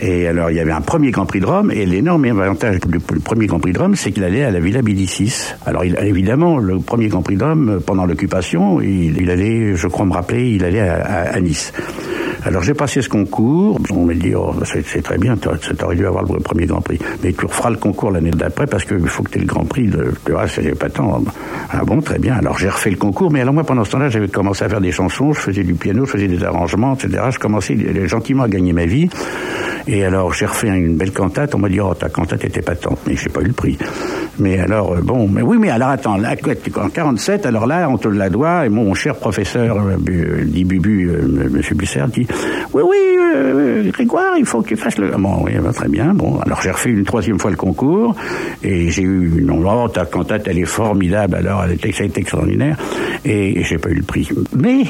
Et 0.01 0.29
alors, 0.29 0.51
il 0.51 0.57
y 0.57 0.61
avait 0.61 0.73
un 0.73 0.81
premier 0.81 1.11
Grand 1.11 1.27
Prix 1.27 1.41
de 1.41 1.47
Rome, 1.47 1.71
et 1.73 1.85
l'énorme 1.87 2.25
avantage 2.25 2.81
du 2.81 2.99
premier 2.99 3.47
Grand 3.47 3.59
Prix 3.59 3.73
de 3.73 3.79
Rome, 3.79 3.97
c'est 3.97 4.13
qu'il 4.13 4.25
allait 4.25 4.45
à 4.45 4.51
la 4.51 4.61
Villa 4.61 4.83
Médicis. 4.83 5.55
Alors, 5.67 5.85
il, 5.85 5.97
évidemment, 6.01 6.59
le 6.59 6.79
premier 6.79 7.09
Grand 7.09 7.23
Prix 7.23 7.37
de 7.37 7.45
Rome, 7.45 7.81
pendant 7.85 8.05
l'occupation, 8.05 8.81
il, 8.81 9.31
allait, 9.31 9.75
je 9.75 9.89
crois 9.89 10.07
me 10.07 10.13
rappeler, 10.13 10.51
il 10.51 10.65
allait 10.65 10.81
à, 10.81 11.41
Nice. 11.41 11.73
Alors 12.45 12.63
j'ai 12.63 12.75
passé 12.75 13.03
ce 13.03 13.09
concours. 13.09 13.79
On 13.93 14.05
m'a 14.05 14.15
dit, 14.15 14.35
oh, 14.35 14.55
c'est 14.65 15.03
très 15.03 15.19
bien, 15.19 15.37
tu 15.37 15.49
aurais 15.85 15.97
dû 15.97 16.07
avoir 16.07 16.25
le 16.25 16.41
premier 16.41 16.67
Grand 16.67 16.81
Prix. 16.81 16.99
Mais 17.23 17.33
tu 17.33 17.47
referas 17.47 17.71
le 17.71 17.77
concours 17.77 18.11
l'année 18.11 18.31
d'après 18.31 18.67
parce 18.67 18.85
qu'il 18.85 19.07
faut 19.09 19.23
que 19.23 19.31
tu 19.33 19.39
aies 19.39 19.43
le 19.43 19.47
Grand 19.47 19.65
Prix. 19.65 19.91
Tu 20.25 20.33
vois, 20.33 20.47
c'est 20.47 20.79
pas 20.79 20.89
tant. 20.89 21.23
Ah 21.71 21.85
bon, 21.85 22.01
très 22.01 22.19
bien. 22.19 22.35
Alors 22.35 22.59
j'ai 22.59 22.69
refait 22.69 22.91
le 22.91 22.97
concours. 22.97 23.31
Mais 23.31 23.41
alors 23.41 23.55
moi, 23.55 23.65
pendant 23.65 23.85
ce 23.85 23.91
temps-là, 23.93 24.09
j'avais 24.09 24.29
commencé 24.29 24.65
à 24.65 24.69
faire 24.69 24.81
des 24.81 24.93
chansons. 24.93 25.33
Je 25.33 25.41
faisais 25.41 25.65
du 25.65 25.75
piano, 25.75 26.05
je 26.05 26.11
faisais 26.13 26.29
des 26.29 26.45
arrangements, 26.45 26.95
etc. 26.95 27.25
Je 27.31 27.39
commençais 27.39 27.77
gentiment 28.07 28.45
à 28.45 28.49
gagner 28.49 28.73
ma 28.73 28.87
vie. 28.87 29.09
Et 29.91 30.05
alors, 30.05 30.35
j'ai 30.35 30.45
refait 30.45 30.69
une 30.69 30.97
belle 30.97 31.13
cantate. 31.13 31.55
On 31.55 31.59
m'a 31.59 31.71
dit, 31.71 31.81
oh, 31.81 31.95
ta 31.95 32.11
cantate 32.11 32.45
était 32.45 32.61
patente. 32.61 32.99
Mais 33.07 33.17
j'ai 33.17 33.31
pas 33.31 33.41
eu 33.41 33.47
le 33.47 33.53
prix. 33.55 33.79
Mais 34.39 34.59
alors, 34.61 34.93
euh, 34.93 35.01
bon, 35.01 35.29
mais 35.29 35.43
oui, 35.43 35.57
mais 35.59 35.71
alors 35.71 35.89
attends, 35.89 36.17
là, 36.17 36.35
en 36.77 36.89
47, 36.89 37.47
alors 37.47 37.67
là, 37.67 37.89
on 37.91 37.99
te 37.99 38.09
la 38.09 38.31
doit, 38.31 38.67
et 38.67 38.69
mon 38.69 38.95
cher 38.95 39.17
professeur, 39.17 39.79
euh, 39.79 40.45
dit 40.45 40.65
Bubu, 40.65 41.11
euh, 41.11 41.49
monsieur 41.51 41.75
Busser, 41.75 42.05
dit, 42.09 42.27
oui, 42.73 42.83
oui, 42.85 43.91
Grégoire, 43.91 44.37
il 44.39 44.47
faut 44.47 44.63
que 44.63 44.69
tu 44.69 44.77
fasses 44.77 44.99
le... 44.99 45.11
Bon, 45.17 45.43
oui, 45.45 45.53
bah, 45.61 45.73
très 45.73 45.89
bien, 45.89 46.15
bon, 46.15 46.39
alors 46.41 46.61
j'ai 46.63 46.71
refait 46.71 46.91
une 46.91 47.05
troisième 47.05 47.39
fois 47.39 47.51
le 47.51 47.57
concours, 47.57 48.15
et 48.63 48.91
j'ai 48.91 49.03
eu, 49.03 49.43
non, 49.45 49.63
oh, 49.67 49.89
ta 49.89 50.05
cantate, 50.05 50.47
elle 50.47 50.59
est 50.59 50.65
formidable, 50.65 51.35
alors, 51.35 51.65
elle 51.65 51.73
était, 51.73 51.93
ça 51.93 52.05
a 52.05 52.07
été 52.07 52.21
extraordinaire, 52.21 52.77
et, 53.25 53.63
j'ai 53.65 53.79
pas 53.79 53.91
eu 53.91 53.95
le 53.95 54.03
prix. 54.03 54.29
Mais, 54.57 54.85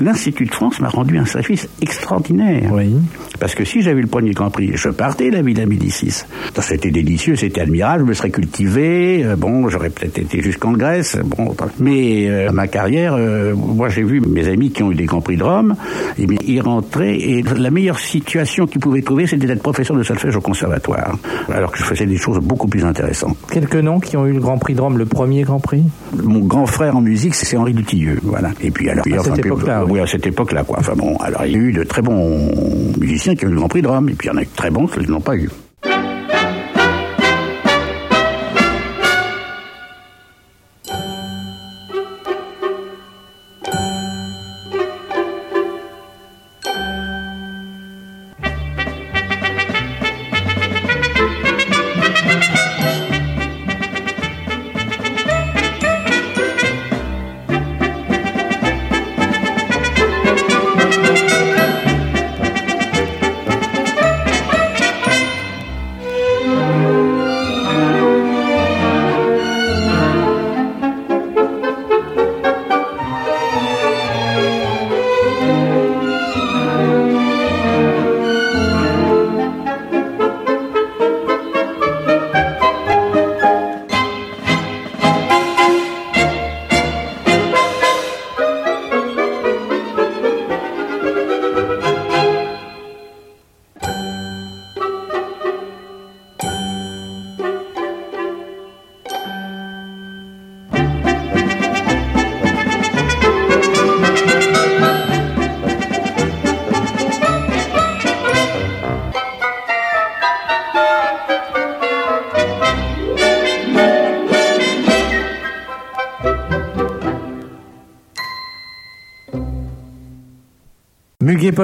l'Institut 0.00 0.46
de 0.46 0.54
France 0.54 0.80
m'a 0.80 0.88
rendu 0.88 1.18
un 1.18 1.26
service 1.26 1.68
extraordinaire. 1.82 2.70
Oui. 2.72 2.94
Parce 3.38 3.54
que 3.54 3.64
si 3.64 3.82
j'avais 3.82 3.98
eu 3.98 4.02
le 4.02 4.08
premier 4.08 4.32
Prix, 4.50 4.72
je 4.74 4.88
partais 4.88 5.30
la 5.30 5.42
Villa 5.42 5.66
Médicis. 5.66 6.24
C'était 6.60 6.90
délicieux, 6.90 7.36
c'était 7.36 7.60
admirable, 7.60 8.04
je 8.04 8.08
me 8.08 8.14
serais 8.14 8.30
cultivé, 8.30 9.24
euh, 9.24 9.36
bon, 9.36 9.68
j'aurais 9.68 9.90
peut-être 9.90 10.18
été 10.18 10.40
jusqu'en 10.40 10.72
Grèce, 10.72 11.18
bon, 11.24 11.54
mais 11.78 12.28
euh, 12.28 12.50
ma 12.52 12.68
carrière, 12.68 13.14
euh, 13.16 13.54
moi 13.54 13.88
j'ai 13.88 14.02
vu 14.02 14.20
mes 14.20 14.48
amis 14.48 14.70
qui 14.70 14.82
ont 14.82 14.90
eu 14.90 14.94
des 14.94 15.04
Grands 15.04 15.20
Prix 15.20 15.36
de 15.36 15.44
Rome, 15.44 15.76
et 16.18 16.26
bien, 16.26 16.38
ils 16.46 16.60
rentraient, 16.60 17.16
et 17.16 17.42
la 17.42 17.70
meilleure 17.70 17.98
situation 17.98 18.66
qu'ils 18.66 18.80
pouvaient 18.80 19.02
trouver, 19.02 19.26
c'était 19.26 19.46
d'être 19.46 19.62
professeur 19.62 19.96
de 19.96 20.02
solfège 20.02 20.36
au 20.36 20.40
conservatoire, 20.40 21.18
alors 21.52 21.70
que 21.70 21.78
je 21.78 21.84
faisais 21.84 22.06
des 22.06 22.16
choses 22.16 22.38
beaucoup 22.38 22.68
plus 22.68 22.84
intéressantes. 22.84 23.36
Quelques 23.52 23.76
noms 23.76 24.00
qui 24.00 24.16
ont 24.16 24.26
eu 24.26 24.32
le 24.32 24.40
Grand 24.40 24.58
Prix 24.58 24.74
de 24.74 24.80
Rome, 24.80 24.98
le 24.98 25.06
premier 25.06 25.42
Grand 25.42 25.60
Prix? 25.60 25.84
Mon 26.22 26.40
grand 26.40 26.66
frère 26.66 26.96
en 26.96 27.00
musique, 27.00 27.34
c'est 27.34 27.56
Henri 27.56 27.74
Dutilleux, 27.74 28.18
voilà. 28.22 28.50
Et 28.60 28.70
puis 28.70 28.88
alors, 28.88 29.04
à 29.06 29.22
cette 29.22 29.38
époque-là, 29.38 29.84
oui. 29.86 30.00
à 30.00 30.06
cette 30.06 30.26
époque-là, 30.26 30.64
quoi. 30.64 30.78
Enfin 30.80 30.94
bon, 30.96 31.16
alors 31.16 31.44
il 31.46 31.52
y 31.52 31.56
a 31.56 31.58
eu 31.58 31.72
de 31.72 31.82
très 31.84 32.02
bons 32.02 32.50
musiciens 32.98 33.34
qui 33.34 33.46
ont 33.46 33.48
eu 33.48 33.52
le 33.52 33.58
Grand 33.58 33.68
Prix 33.68 33.82
de 33.82 33.88
Rome, 33.88 34.08
et 34.08 34.14
puis 34.14 34.28
y 34.34 34.38
en 34.42 34.44
très 34.56 34.70
bons 34.70 34.86
qui 34.86 35.00
ne 35.00 35.06
l'ont 35.06 35.20
pas 35.20 35.36
eu. 35.36 35.48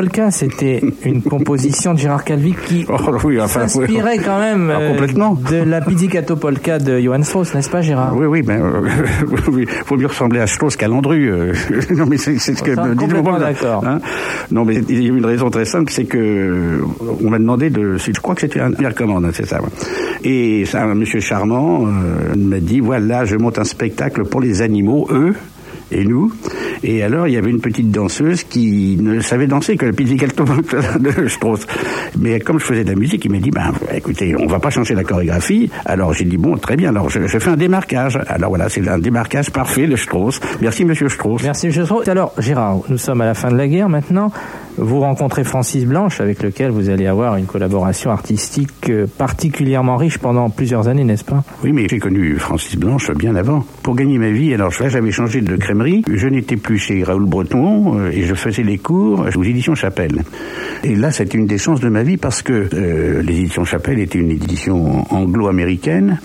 Polka, 0.00 0.30
c'était 0.30 0.80
une 1.04 1.21
composition 1.35 1.92
de 1.92 1.99
Gérard 1.99 2.25
Calvi 2.25 2.54
qui 2.54 2.87
oh, 2.88 3.47
s'inspirait 3.47 4.16
quand 4.16 4.40
même 4.40 4.73
ah, 4.75 4.80
euh, 4.80 4.97
de 5.50 5.62
la 5.62 5.83
Pizzicato 5.83 6.37
Polka 6.37 6.78
de 6.78 6.99
Johann 6.99 7.23
Strauss, 7.23 7.54
n'est-ce 7.54 7.69
pas 7.69 7.83
Gérard? 7.83 8.16
Oui, 8.16 8.25
oui, 8.25 8.40
ben, 8.40 8.62
euh, 8.62 8.88
faut 9.85 9.99
mieux 9.99 10.07
ressembler 10.07 10.40
à 10.40 10.47
Strauss 10.47 10.76
qu'à 10.76 10.88
Landru. 10.88 11.30
Euh. 11.30 11.52
non, 11.95 12.07
mais 12.07 12.16
c'est 12.16 12.38
ce 12.38 12.62
que... 12.62 12.75
Complètement 12.97 13.38
d'accord. 13.38 13.87
Hein? 13.87 13.99
Non, 14.50 14.64
mais 14.64 14.76
il 14.88 15.02
y 15.02 15.11
a 15.11 15.12
une 15.12 15.26
raison 15.26 15.50
très 15.50 15.66
simple, 15.66 15.92
c'est 15.92 16.07
que 16.07 16.80
on 17.23 17.28
m'a 17.28 17.38
demandé 17.38 17.69
de... 17.69 17.99
Je 17.99 18.21
crois 18.23 18.35
que 18.35 18.40
c'était 18.40 18.61
un 18.61 18.71
première 18.71 18.95
commande, 18.95 19.26
hein, 19.26 19.33
c'est 19.35 19.47
ça. 19.47 19.59
Et 20.25 20.64
ça, 20.64 20.83
un 20.83 20.95
monsieur 20.95 21.21
charmant 21.21 21.80
m'a 22.38 22.61
dit, 22.61 22.80
voilà, 22.80 23.26
je 23.26 23.37
monte 23.37 23.59
un 23.59 23.64
spectacle 23.64 24.25
pour 24.25 24.40
les 24.40 24.62
animaux, 24.62 25.09
eux, 25.11 25.35
et 25.91 26.05
nous. 26.05 26.33
Et 26.83 27.03
alors, 27.03 27.29
il 27.29 27.35
y 27.35 27.37
avait 27.37 27.51
une 27.51 27.61
petite 27.61 27.91
danseuse 27.91 28.45
qui 28.45 28.97
ne 29.01 29.21
savait 29.21 29.47
danser 29.47 29.77
que 29.77 29.87
le 29.87 29.93
pizzicato 29.93 30.45
de 31.01 31.29
Strauss. 31.29 31.67
Mais 32.19 32.41
comme 32.41 32.59
je 32.59 32.65
faisais 32.65 32.85
de 32.85 32.91
la 32.91 32.97
musique, 32.97 33.25
il 33.25 33.33
m'a 33.33 33.39
dit, 33.39 33.51
ben, 33.51 33.73
écoutez, 33.93 34.35
on 34.39 34.47
va 34.47 34.59
pas 34.59 34.71
changer 34.71 34.95
la 34.95 35.05
chorégraphie. 35.05 35.71
Alors, 35.85 36.13
j'ai 36.13 36.25
dit, 36.25 36.37
bon, 36.37 36.57
très 36.57 36.77
bien. 36.77 36.91
Alors, 36.91 37.11
je, 37.11 37.27
fais 37.27 37.49
un 37.49 37.57
démarquage. 37.57 38.19
Alors 38.29 38.51
voilà, 38.51 38.69
c'est 38.69 38.87
un 38.89 38.99
démarquage 38.99 39.51
parfait 39.51 39.87
de 39.87 39.97
Strauss. 39.97 40.41
Merci, 40.61 40.85
monsieur 40.85 41.09
Strauss. 41.09 41.43
Merci, 41.43 41.67
monsieur 41.67 41.85
Strauss. 41.85 42.09
Alors, 42.09 42.33
Gérard, 42.39 42.81
nous 42.89 42.99
sommes 42.99 43.21
à 43.21 43.27
la 43.27 43.35
fin 43.35 43.51
de 43.51 43.57
la 43.57 43.69
guerre 43.69 43.89
maintenant. 43.89 44.33
Vous 44.77 45.00
rencontrez 45.00 45.45
Francis 45.45 45.85
Blanche, 45.85 46.21
avec 46.21 46.43
lequel 46.43 46.71
vous 46.71 46.89
allez 46.89 47.07
avoir 47.07 47.37
une 47.37 47.47
collaboration 47.47 48.11
artistique 48.11 48.89
euh, 48.89 49.07
particulièrement 49.07 49.97
riche 49.97 50.19
pendant 50.19 50.49
plusieurs 50.49 50.89
années, 50.89 51.05
n'est-ce 51.05 51.25
pas? 51.25 51.45
Oui, 51.65 51.73
mais 51.73 51.87
j'ai 51.89 51.99
connu 51.99 52.37
Francis 52.37 52.77
Blanche 52.77 53.11
bien 53.12 53.35
avant. 53.35 53.65
Pour 53.83 53.95
gagner 53.95 54.19
ma 54.19 54.31
vie, 54.31 54.55
alors 54.55 54.73
là, 54.81 54.89
j'avais 54.89 55.11
changé 55.11 55.41
de 55.41 55.57
crèmerie. 55.57 56.03
Je 56.11 56.29
n'étais 56.29 56.57
plus 56.57 56.79
chez 56.79 57.03
Raoul 57.03 57.27
Breton 57.27 57.99
euh, 57.99 58.11
et 58.11 58.23
je 58.23 58.35
faisais 58.35 58.62
les 58.62 58.79
cours 58.79 59.27
aux 59.37 59.43
éditions 59.43 59.75
Chapelle. 59.75 60.23
Et 60.85 60.95
là, 60.95 61.11
c'était 61.11 61.37
une 61.37 61.47
des 61.47 61.59
chances 61.59 61.81
de 61.81 61.89
ma 61.89 62.03
vie 62.03 62.17
parce 62.17 62.43
que 62.43 62.69
euh, 62.73 63.23
les 63.23 63.41
éditions 63.41 63.65
Chapelle 63.65 63.99
étaient 63.99 64.19
une 64.19 64.31
édition 64.31 65.05
anglo-américaine 65.12 66.19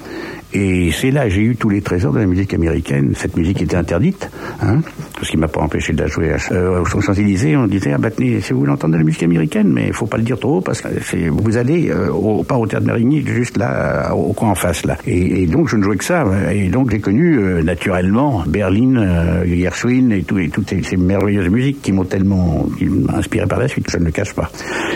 et 0.56 0.92
c'est 0.92 1.12
là 1.12 1.28
j'ai 1.28 1.42
eu 1.42 1.56
tous 1.56 1.70
les 1.70 1.82
trésors 1.82 2.14
de 2.14 2.20
la 2.20 2.26
musique 2.26 2.54
américaine. 2.54 3.14
Cette 3.16 3.36
musique 3.36 3.62
était 3.62 3.76
interdite, 3.76 4.30
hein, 4.62 4.80
ce 5.22 5.30
qui 5.30 5.38
m'a 5.38 5.48
pas 5.48 5.62
empêché 5.62 5.94
de 5.94 6.02
la 6.02 6.08
jouer 6.08 6.34
à, 6.34 6.54
euh, 6.54 6.82
aux 6.82 7.02
Champs-Élysées. 7.02 7.56
On 7.58 7.68
disait, 7.68 7.94
ah 7.94 7.98
bah 7.98 8.10
si 8.18 8.54
vous 8.54 8.60
voulez 8.60 8.72
entendre 8.72 8.94
de 8.94 9.00
la 9.00 9.04
musique 9.04 9.24
américaine, 9.24 9.70
mais 9.72 9.92
faut 9.92 10.06
pas 10.06 10.18
le 10.18 10.24
dire 10.24 10.40
trop 10.40 10.62
parce 10.62 10.82
que 10.82 10.90
vous 11.30 11.58
allez 11.58 11.90
euh, 11.90 12.10
au, 12.10 12.44
pas 12.44 12.56
au 12.56 12.68
théâtre 12.68 12.86
Marigny, 12.86 13.26
juste 13.26 13.58
là, 13.58 14.14
au 14.16 14.34
coin 14.34 14.50
en 14.50 14.56
face 14.56 14.86
là. 14.86 14.98
Et, 15.08 15.46
donc 15.48 15.70
je 15.70 15.78
ne 15.78 15.84
jouais 15.84 15.98
que 15.98 16.04
ça. 16.04 16.26
Et 16.52 16.70
donc 16.70 16.92
j'ai 16.92 17.00
connu 17.00 17.38
euh, 17.38 17.64
naturellement 17.64 18.44
Berlin, 18.48 18.98
euh, 18.98 19.46
Gershwin 19.46 20.12
et, 20.12 20.24
tout, 20.24 20.38
et 20.38 20.50
toutes 20.50 20.70
ces, 20.70 20.98
merveilleuses 20.98 21.50
musiques 21.50 21.82
qui 21.82 21.92
m'ont 21.92 22.04
tellement 22.04 22.66
inspiré 23.14 23.46
par 23.48 23.60
la 23.60 23.68
suite. 23.68 23.90
Je 23.90 23.98
ne 23.98 24.06
le 24.06 24.12
cache 24.12 24.34
pas. 24.34 24.50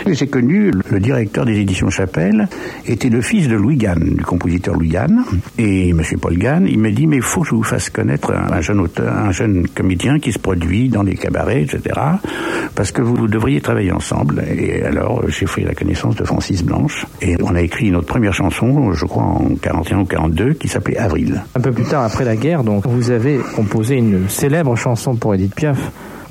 J'ai 0.06 0.26
connu 0.26 0.70
le 0.90 1.00
directeur 1.00 1.44
des 1.44 1.58
éditions 1.58 1.90
Chapelle 1.90 2.48
était 2.86 3.08
le 3.08 3.20
fils 3.20 3.48
de 3.48 3.54
Louis 3.54 3.76
Gann, 3.76 3.98
du 3.98 4.24
compositeur 4.24 4.74
Louis 4.74 4.88
Gann. 4.88 5.24
Et 5.58 5.90
M. 5.90 6.02
Paul 6.20 6.38
Gann, 6.38 6.66
il 6.66 6.78
me 6.78 6.90
dit, 6.90 7.06
mais 7.06 7.16
il 7.16 7.22
faut 7.22 7.42
que 7.42 7.48
je 7.48 7.54
vous 7.54 7.62
fasse 7.62 7.90
connaître 7.90 8.32
un, 8.32 8.60
jeune 8.60 8.80
auteur, 8.80 9.12
un 9.12 9.32
jeune 9.32 9.66
comédien 9.68 10.09
qui 10.18 10.32
se 10.32 10.38
produit 10.38 10.88
dans 10.88 11.02
les 11.02 11.14
cabarets, 11.14 11.62
etc. 11.62 11.98
Parce 12.74 12.92
que 12.92 13.02
vous, 13.02 13.28
devriez 13.28 13.60
travailler 13.60 13.92
ensemble. 13.92 14.42
Et 14.56 14.82
alors, 14.82 15.22
j'ai 15.28 15.46
fait 15.46 15.62
la 15.62 15.74
connaissance 15.74 16.16
de 16.16 16.24
Francis 16.24 16.62
Blanche. 16.62 17.06
Et 17.20 17.36
on 17.42 17.54
a 17.54 17.60
écrit 17.60 17.90
notre 17.90 18.06
première 18.06 18.34
chanson, 18.34 18.92
je 18.92 19.04
crois 19.04 19.24
en 19.24 19.54
41 19.60 20.00
ou 20.00 20.04
42, 20.04 20.54
qui 20.54 20.68
s'appelait 20.68 20.98
Avril. 20.98 21.42
Un 21.54 21.60
peu 21.60 21.72
plus 21.72 21.84
tard, 21.84 22.04
après 22.04 22.24
la 22.24 22.36
guerre, 22.36 22.64
donc, 22.64 22.86
vous 22.86 23.10
avez 23.10 23.38
composé 23.54 23.96
une 23.96 24.28
célèbre 24.28 24.76
chanson 24.76 25.14
pour 25.14 25.34
Edith 25.34 25.54
Piaf 25.54 25.78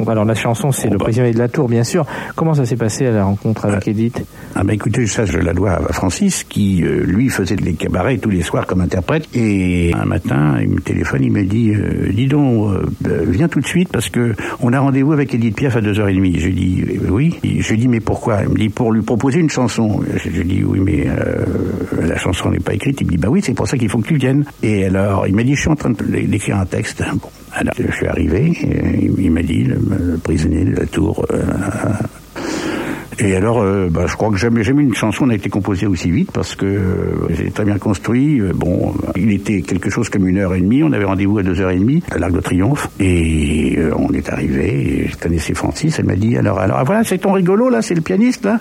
Alors 0.07 0.25
la 0.25 0.35
chanson, 0.35 0.71
c'est 0.71 0.87
Oh, 0.87 0.93
Le 0.93 0.97
bah. 0.97 1.05
prisonnier 1.05 1.31
de 1.33 1.39
la 1.39 1.47
tour, 1.49 1.67
bien 1.67 1.83
sûr. 1.83 2.05
Comment 2.35 2.53
ça 2.53 2.65
s'est 2.65 2.75
passé 2.77 3.05
à 3.07 3.11
la 3.11 3.23
rencontre 3.25 3.65
avec 3.65 3.87
Edith? 3.87 4.23
Ah 4.55 4.63
bah 4.63 4.73
écoutez, 4.73 5.05
ça 5.07 5.25
je 5.25 5.37
la 5.37 5.53
dois 5.53 5.71
à 5.73 5.93
Francis 5.93 6.43
qui 6.43 6.83
euh, 6.83 7.03
lui 7.05 7.29
faisait 7.29 7.55
des 7.55 7.73
cabarets 7.73 8.17
tous 8.17 8.29
les 8.29 8.41
soirs 8.41 8.65
comme 8.65 8.81
interprète 8.81 9.27
et 9.35 9.91
un 9.93 10.05
matin 10.05 10.57
il 10.61 10.69
me 10.69 10.79
téléphone, 10.81 11.23
il 11.23 11.31
me 11.31 11.43
dit 11.43 11.71
euh, 11.75 12.11
dis 12.11 12.27
donc 12.27 12.71
euh, 12.73 12.85
euh, 13.07 13.25
viens 13.27 13.47
tout 13.47 13.59
de 13.59 13.65
suite 13.67 13.89
parce 13.91 14.09
que 14.09 14.33
on 14.61 14.73
a 14.73 14.79
rendez-vous 14.79 15.11
avec 15.13 15.33
Edith 15.35 15.55
Piaf 15.55 15.75
à 15.75 15.81
2h30. 15.81 16.39
Je 16.39 16.45
lui 16.47 16.53
dis 16.53 16.83
euh, 16.89 17.09
oui. 17.11 17.35
Je 17.43 17.69
lui 17.69 17.77
dis 17.77 17.87
mais 17.87 17.99
pourquoi? 17.99 18.39
Il 18.43 18.49
me 18.49 18.55
dit 18.57 18.69
pour 18.69 18.91
lui 18.91 19.01
proposer 19.01 19.39
une 19.39 19.49
chanson. 19.49 20.01
Je 20.15 20.29
lui 20.29 20.45
dis 20.45 20.63
oui 20.63 20.79
mais 20.83 21.05
euh, 21.07 21.45
la 22.07 22.17
chanson 22.17 22.49
n'est 22.49 22.59
pas 22.59 22.73
écrite. 22.73 22.99
Il 23.01 23.05
me 23.07 23.11
dit 23.11 23.17
bah 23.17 23.29
oui 23.29 23.41
c'est 23.43 23.53
pour 23.53 23.67
ça 23.67 23.77
qu'il 23.77 23.89
faut 23.89 23.99
que 23.99 24.07
tu 24.07 24.15
viennes. 24.17 24.45
Et 24.63 24.85
alors 24.85 25.27
il 25.27 25.35
m'a 25.35 25.43
dit 25.43 25.55
je 25.55 25.61
suis 25.61 25.69
en 25.69 25.75
train 25.75 25.91
d'écrire 25.91 26.57
un 26.57 26.65
texte. 26.65 27.03
Bon, 27.13 27.29
alors 27.53 27.73
je 27.77 27.91
suis 27.91 28.07
arrivé 28.07 28.53
il, 29.17 29.31
m'a 29.31 29.41
dit 29.41 29.63
le, 29.63 29.75
le 29.75 30.17
prisonnier 30.17 30.65
de 30.65 30.75
la 30.75 30.85
tour 30.85 31.25
euh, 31.31 31.43
et 33.21 33.35
alors, 33.35 33.61
euh, 33.61 33.87
bah, 33.89 34.05
je 34.07 34.15
crois 34.15 34.29
que 34.29 34.37
jamais, 34.37 34.63
jamais 34.63 34.83
une 34.83 34.95
chanson 34.95 35.25
n'a 35.25 35.35
été 35.35 35.49
composée 35.49 35.87
aussi 35.87 36.09
vite 36.11 36.31
parce 36.31 36.55
que 36.55 36.65
euh, 36.65 37.49
très 37.53 37.65
bien 37.65 37.77
construit. 37.77 38.39
Euh, 38.39 38.53
Bon, 38.59 38.93
il 39.15 39.31
était 39.31 39.61
quelque 39.61 39.89
chose 39.89 40.09
comme 40.09 40.27
une 40.27 40.37
heure 40.37 40.53
et 40.53 40.59
demie. 40.59 40.83
On 40.83 40.91
avait 40.91 41.05
rendez-vous 41.05 41.37
à 41.37 41.43
deux 41.43 41.61
heures 41.61 41.69
et 41.69 41.79
demie 41.79 42.03
à 42.11 42.17
l'Arc 42.17 42.33
de 42.33 42.41
Triomphe 42.41 42.89
et 42.99 43.75
euh, 43.77 43.93
on 43.97 44.11
est 44.11 44.27
arrivé. 44.29 45.03
Et 45.03 45.07
je 45.07 45.15
connaissais 45.15 45.53
Francis. 45.53 45.97
Elle 45.97 46.05
m'a 46.05 46.15
dit 46.15 46.35
alors, 46.35 46.59
alors, 46.59 46.77
ah, 46.79 46.83
voilà, 46.83 47.05
c'est 47.05 47.19
ton 47.19 47.31
rigolo 47.31 47.69
là, 47.69 47.81
c'est 47.81 47.95
le 47.95 48.01
pianiste 48.01 48.43
là. 48.43 48.59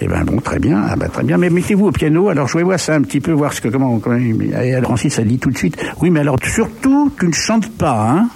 Et 0.00 0.06
ben 0.06 0.24
bon, 0.24 0.38
très 0.38 0.60
bien, 0.60 0.80
ah, 0.88 0.94
ben, 0.94 1.08
très 1.08 1.24
bien. 1.24 1.38
Mais 1.38 1.50
mettez-vous 1.50 1.86
au 1.86 1.92
piano. 1.92 2.28
Alors 2.28 2.46
jouez-moi 2.46 2.78
ça 2.78 2.94
un 2.94 3.02
petit 3.02 3.20
peu, 3.20 3.32
voir 3.32 3.52
ce 3.52 3.60
que 3.60 3.68
comment. 3.68 3.98
comment 3.98 4.16
et 4.16 4.80
Francis 4.82 5.18
a 5.18 5.24
dit 5.24 5.38
tout 5.38 5.50
de 5.50 5.58
suite. 5.58 5.76
Oui, 6.00 6.10
mais 6.10 6.20
alors 6.20 6.36
surtout, 6.42 7.10
tu 7.18 7.26
ne 7.26 7.32
chantes 7.32 7.70
pas, 7.76 8.10
hein. 8.10 8.28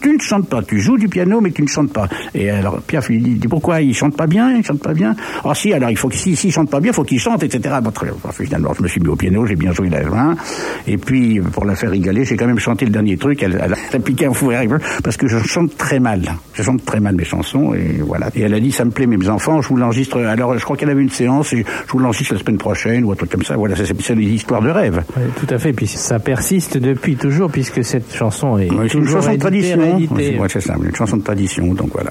Tu 0.00 0.12
ne 0.14 0.20
chantes 0.20 0.48
pas, 0.48 0.62
tu 0.62 0.80
joues 0.80 0.96
du 0.96 1.08
piano 1.08 1.40
mais 1.40 1.50
tu 1.50 1.62
ne 1.62 1.68
chantes 1.68 1.92
pas. 1.92 2.08
Et 2.34 2.48
alors 2.48 2.80
Piaf 2.80 3.08
lui 3.08 3.20
dit, 3.20 3.48
pourquoi 3.48 3.80
il 3.80 3.94
chante 3.94 4.16
pas 4.16 4.26
bien, 4.26 4.56
il 4.56 4.64
pas 4.80 4.92
bien. 4.92 5.14
Ah 5.44 5.54
si, 5.54 5.72
alors 5.72 5.90
il 5.90 5.96
faut 5.96 6.08
que 6.08 6.16
si 6.16 6.36
s'il 6.36 6.52
chante 6.52 6.70
pas 6.70 6.80
bien, 6.80 6.92
il 6.92 6.94
faut 6.94 7.04
qu'il 7.04 7.18
chante, 7.18 7.42
etc. 7.42 7.76
Bon, 7.82 7.90
très 7.90 8.06
bien. 8.06 8.16
Bon, 8.22 8.30
finalement, 8.30 8.72
je 8.76 8.82
me 8.82 8.88
suis 8.88 9.00
mis 9.00 9.08
au 9.08 9.16
piano, 9.16 9.46
j'ai 9.46 9.56
bien 9.56 9.72
joué 9.72 9.88
la 9.88 10.02
main. 10.02 10.36
Et 10.86 10.96
puis 10.96 11.40
pour 11.40 11.64
la 11.64 11.74
faire 11.74 11.90
rigoler, 11.90 12.24
j'ai 12.24 12.36
quand 12.36 12.46
même 12.46 12.58
chanté 12.58 12.84
le 12.84 12.90
dernier 12.90 13.16
truc. 13.16 13.42
Elle, 13.42 13.60
elle 13.62 13.72
a 13.74 13.98
piqué 14.00 14.26
un 14.26 14.32
fou 14.32 14.48
rire 14.48 14.78
parce 15.02 15.16
que 15.16 15.26
je 15.28 15.38
chante 15.38 15.76
très 15.76 15.98
mal. 16.00 16.22
Je 16.54 16.62
chante 16.62 16.84
très 16.84 17.00
mal 17.00 17.14
mes 17.14 17.24
chansons 17.24 17.74
et 17.74 18.00
voilà. 18.04 18.30
Et 18.34 18.42
elle 18.42 18.54
a 18.54 18.60
dit 18.60 18.72
ça 18.72 18.84
me 18.84 18.90
plaît 18.90 19.06
mes 19.06 19.28
enfants, 19.28 19.60
je 19.62 19.68
vous 19.68 19.76
l'enregistre. 19.76 20.20
Alors 20.20 20.56
je 20.58 20.64
crois 20.64 20.76
qu'elle 20.76 20.90
avait 20.90 21.02
une 21.02 21.10
séance 21.10 21.52
et 21.52 21.64
je 21.86 21.92
vous 21.92 21.98
l'enregistre 21.98 22.34
la 22.34 22.40
semaine 22.40 22.58
prochaine 22.58 23.04
ou 23.04 23.12
un 23.12 23.16
truc 23.16 23.30
comme 23.30 23.44
ça. 23.44 23.56
Voilà, 23.56 23.76
c'est 23.76 24.14
des 24.14 24.22
histoires 24.22 24.62
de 24.62 24.70
rêve. 24.70 25.02
Oui, 25.16 25.22
tout 25.38 25.52
à 25.52 25.58
fait. 25.58 25.72
Puis 25.72 25.86
ça 25.86 26.18
persiste 26.18 26.78
depuis 26.78 27.16
toujours, 27.16 27.50
puisque 27.50 27.84
cette 27.84 28.14
chanson 28.14 28.58
est 28.58 28.68
c'est 28.88 28.98
une 28.98 29.08
chanson 29.08 29.32
de 29.32 29.38
tradition. 29.38 29.98
ouais, 29.98 30.48
c'est 30.48 30.60
ça, 30.60 30.74
une 30.82 30.94
chanson 30.94 31.16
de 31.16 31.22
tradition. 31.22 31.74
Donc 31.74 31.90
voilà. 31.92 32.10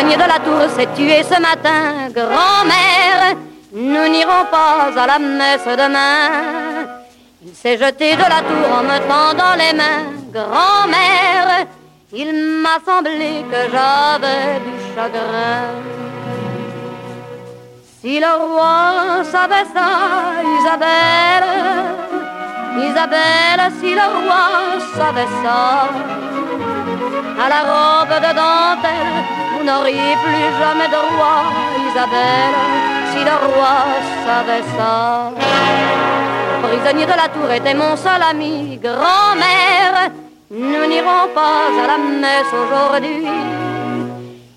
Prisonnier 0.00 0.16
de 0.16 0.28
la 0.28 0.38
tour 0.38 0.62
s'est 0.74 0.88
tué 0.96 1.22
ce 1.22 1.38
matin, 1.38 2.08
grand-mère. 2.14 3.36
Nous 3.70 4.08
n'irons 4.08 4.46
pas 4.50 4.88
à 4.96 5.06
la 5.06 5.18
messe 5.18 5.66
demain. 5.66 6.86
Il 7.44 7.54
s'est 7.54 7.76
jeté 7.76 8.16
de 8.16 8.22
la 8.22 8.40
tour 8.40 8.78
en 8.78 8.82
me 8.82 8.98
tendant 9.06 9.54
les 9.58 9.76
mains, 9.76 10.06
grand-mère. 10.32 11.66
Il 12.14 12.32
m'a 12.62 12.78
semblé 12.82 13.44
que 13.50 13.70
j'avais 13.70 14.60
du 14.64 14.72
chagrin. 14.94 15.68
Si 18.00 18.20
le 18.20 18.32
roi 18.42 19.22
savait 19.24 19.68
ça, 19.74 19.90
Isabelle, 20.60 21.50
Isabelle, 22.88 23.72
si 23.80 23.92
le 23.92 24.06
roi 24.16 24.80
savait 24.96 25.32
ça, 25.44 25.90
à 27.44 27.48
la 27.50 27.60
robe 27.70 28.16
de 28.18 28.34
dentelle, 28.34 29.39
vous 29.60 29.66
n'auriez 29.66 30.16
plus 30.24 30.46
jamais 30.58 30.88
de 30.88 31.00
roi, 31.14 31.34
Isabelle, 31.88 32.56
si 33.10 33.18
le 33.24 33.36
roi 33.52 33.76
savait 34.24 34.64
ça. 34.76 35.32
Prisonnier 36.62 37.04
de 37.04 37.16
la 37.22 37.28
tour 37.28 37.50
était 37.50 37.74
mon 37.74 37.94
seul 37.96 38.22
ami, 38.22 38.78
grand-mère, 38.82 40.10
nous 40.50 40.86
n'irons 40.86 41.28
pas 41.34 41.68
à 41.82 41.86
la 41.92 41.98
messe 41.98 42.54
aujourd'hui. 42.62 43.26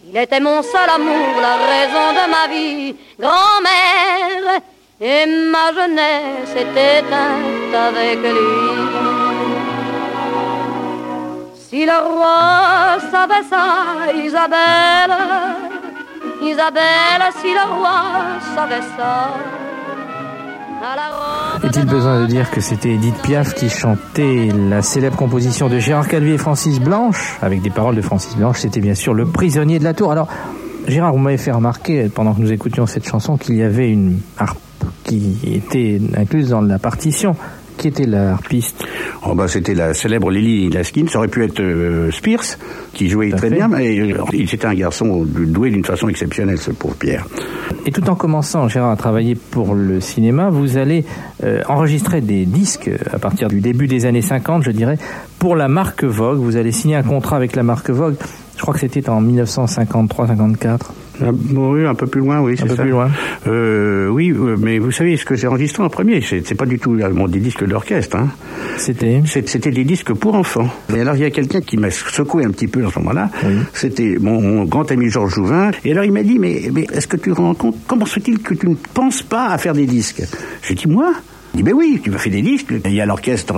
Il 0.10 0.18
était 0.18 0.40
mon 0.40 0.62
seul 0.62 0.90
amour, 0.96 1.34
la 1.42 1.56
raison 1.74 2.08
de 2.20 2.26
ma 2.36 2.48
vie, 2.54 2.96
grand-mère, 3.20 4.62
et 5.02 5.26
ma 5.26 5.74
jeunesse 5.74 6.56
était 6.56 7.00
éteinte 7.00 7.76
avec 7.90 8.20
lui. 8.20 8.93
Si 11.74 11.86
le 11.88 12.08
roi 12.08 13.00
savait 13.10 13.44
ça, 13.50 14.14
Isabelle, 14.14 15.18
Isabelle, 16.40 17.24
si 17.42 17.48
le 17.48 17.76
roi 17.76 18.14
savait 18.54 18.84
ça. 18.96 19.34
Est-il 21.64 21.86
besoin 21.88 22.22
de 22.22 22.28
dire 22.28 22.52
que 22.52 22.62
c'était 22.62 22.92
Edith 22.92 23.20
Piaf 23.24 23.56
qui 23.56 23.72
chantait 23.72 24.50
la 24.70 24.84
célèbre 24.84 25.16
composition 25.16 25.68
de 25.68 25.80
Gérard 25.80 26.08
Calvi 26.08 26.34
et 26.34 26.38
Francis 26.38 26.80
Blanche, 26.80 27.40
avec 27.42 27.64
des 27.64 27.72
paroles 27.72 27.96
de 27.96 28.04
Francis 28.04 28.36
Blanche, 28.36 28.60
c'était 28.60 28.80
bien 28.80 28.94
sûr 28.94 29.16
Le 29.16 29.26
prisonnier 29.26 29.80
de 29.80 29.84
la 29.84 29.96
tour. 29.96 30.12
Alors, 30.12 30.28
Gérard, 30.88 31.14
vous 31.14 31.18
m'avez 31.18 31.40
fait 31.40 31.52
remarquer, 31.52 32.08
pendant 32.08 32.36
que 32.36 32.42
nous 32.42 32.52
écoutions 32.52 32.86
cette 32.86 33.08
chanson, 33.08 33.36
qu'il 33.36 33.56
y 33.56 33.64
avait 33.64 33.90
une 33.90 34.20
harpe 34.38 34.60
qui 35.06 35.40
était 35.44 36.00
incluse 36.16 36.50
dans 36.50 36.62
la 36.62 36.78
partition. 36.78 37.36
Qui 37.84 37.90
était 37.90 38.06
la 38.06 38.32
harpiste 38.32 38.86
Oh 39.26 39.36
bah 39.36 39.50
c'était 39.50 39.74
la 39.74 39.94
célèbre 39.94 40.32
Lily 40.32 40.70
Laskin, 40.70 41.06
ça 41.08 41.18
aurait 41.18 41.28
pu 41.28 41.44
être 41.44 41.60
euh, 41.60 42.12
Spears 42.12 42.56
qui 42.94 43.10
jouait 43.10 43.30
très 43.32 43.50
fait. 43.50 43.56
bien, 43.56 43.68
mais 43.68 44.00
euh, 44.00 44.24
il 44.32 44.48
c'était 44.48 44.68
un 44.68 44.74
garçon 44.74 45.26
doué 45.26 45.70
d'une 45.70 45.84
façon 45.84 46.08
exceptionnelle, 46.08 46.58
ce 46.60 46.72
pauvre 46.72 46.96
Pierre. 46.96 47.26
Et 47.86 47.92
tout 47.92 48.10
en 48.10 48.16
commençant, 48.16 48.70
Gérard, 48.70 48.92
à 48.92 48.96
travailler 48.96 49.36
pour 49.36 49.76
le 49.76 50.00
cinéma, 50.00 50.50
vous 50.50 50.78
allez 50.78 51.04
euh, 51.44 51.62
enregistrer 51.68 52.22
des 52.22 52.46
disques 52.46 52.90
à 53.12 53.20
partir 53.20 53.50
du 53.50 53.60
début 53.60 53.88
des 53.88 54.06
années 54.06 54.22
50, 54.22 54.64
je 54.64 54.72
dirais, 54.72 54.98
pour 55.38 55.58
la 55.58 55.68
marque 55.68 56.06
Vogue. 56.06 56.40
Vous 56.40 56.56
allez 56.56 56.72
signer 56.72 56.96
un 56.96 57.04
contrat 57.04 57.36
avec 57.36 57.54
la 57.58 57.64
marque 57.64 57.90
Vogue. 57.90 58.16
Je 58.56 58.62
crois 58.62 58.74
que 58.74 58.80
c'était 58.80 59.10
en 59.10 59.22
1953-54. 59.22 60.80
Ah, 61.22 61.26
bon, 61.32 61.86
un 61.88 61.94
peu 61.96 62.08
plus 62.08 62.22
loin, 62.22 62.42
oui, 62.42 62.56
c'est 62.58 62.66
peu 62.66 62.76
ça. 62.76 62.82
plus 62.82 62.92
loin. 62.92 63.10
Euh, 63.48 64.08
oui, 64.08 64.32
euh, 64.32 64.56
mais 64.60 64.80
vous 64.80 64.92
savez, 64.92 65.16
ce 65.16 65.26
que 65.26 65.36
j'ai 65.36 65.48
enregistré 65.48 65.84
en 65.84 65.90
premier, 65.90 66.22
c'est 66.22 66.56
pas 66.56 66.66
du 66.66 66.80
tout 66.80 66.96
euh, 66.96 67.10
bon, 67.10 67.28
des 67.28 67.40
disques 67.40 67.66
d'orchestre. 67.66 68.18
Hein. 68.18 68.30
C'était 68.78 69.22
C'était 69.26 69.70
des 69.72 69.84
disques 69.84 70.14
pour 70.14 70.34
enfants. 70.36 70.68
Et 70.96 71.00
alors 71.00 71.16
il 71.16 71.22
y 71.22 71.26
a 71.26 71.30
quelqu'un 71.30 71.62
qui 71.62 71.78
m'a 71.78 71.92
secoué 71.92 72.46
un 72.46 72.50
petit 72.50 72.68
peu 72.68 72.86
à 72.86 72.90
ce 72.90 72.98
moment-là. 73.00 73.30
Oui. 73.46 73.58
C'était 73.74 74.18
mon, 74.20 74.42
mon 74.42 74.64
grand 74.66 74.92
ami 74.92 75.10
Georges 75.10 75.36
Jouvin. 75.36 75.70
Et 75.86 75.92
alors 75.92 76.04
il 76.04 76.12
m'a 76.12 76.24
dit 76.24 76.40
mais, 76.40 76.70
mais 76.74 76.88
est-ce 76.94 77.08
que 77.08 77.18
tu 77.18 77.32
te 77.32 77.36
rends 77.38 77.54
compte 77.54 77.76
comment 77.88 78.06
se 78.06 78.16
fait-il 78.16 78.40
que 78.40 78.56
tu 78.56 78.68
ne 78.68 78.76
penses 78.76 79.22
pas 79.22 79.50
à 79.50 79.58
faire 79.60 79.74
des 79.74 79.86
disques? 79.86 80.24
J'ai 80.64 80.74
dit 80.74 80.88
moi? 80.88 81.14
Il 81.54 81.58
dit, 81.58 81.64
ben 81.64 81.74
oui, 81.76 82.02
tu 82.04 82.10
vas 82.10 82.18
faire 82.18 82.32
des 82.32 82.42
disques. 82.42 82.74
Il 82.84 82.94
y 82.94 83.02
a 83.02 83.06
l'orchestre, 83.06 83.54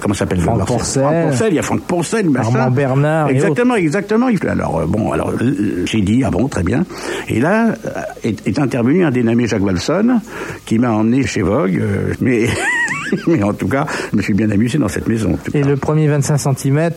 comment 0.00 0.14
ça 0.14 0.20
s'appelle 0.20 0.40
Franck 0.40 0.66
Pourcel, 0.66 1.48
il 1.48 1.54
y 1.54 1.58
a 1.58 1.62
Franck 1.62 1.80
Pourcel, 1.80 2.30
machin. 2.30 2.54
Armand 2.54 2.70
Bernard 2.70 3.28
Exactement, 3.28 3.74
exactement. 3.74 4.28
Alors, 4.48 4.78
euh, 4.78 4.86
bon, 4.86 5.10
alors, 5.10 5.30
euh, 5.30 5.84
j'ai 5.84 6.00
dit, 6.00 6.22
ah 6.24 6.30
bon, 6.30 6.46
très 6.46 6.62
bien. 6.62 6.84
Et 7.28 7.40
là, 7.40 7.74
euh, 7.86 8.00
est, 8.22 8.46
est 8.46 8.58
intervenu 8.60 9.04
un 9.04 9.10
dénommé 9.10 9.48
Jacques 9.48 9.64
Walson, 9.64 10.20
qui 10.64 10.78
m'a 10.78 10.92
emmené 10.92 11.26
chez 11.26 11.42
Vogue, 11.42 11.76
euh, 11.80 12.14
mais, 12.20 12.46
mais 13.26 13.42
en 13.42 13.52
tout 13.52 13.68
cas, 13.68 13.86
je 14.12 14.16
me 14.16 14.22
suis 14.22 14.34
bien 14.34 14.50
amusé 14.52 14.78
dans 14.78 14.88
cette 14.88 15.08
maison. 15.08 15.36
Et 15.54 15.64
le 15.64 15.76
premier 15.76 16.06
25 16.06 16.38
cm 16.38 16.90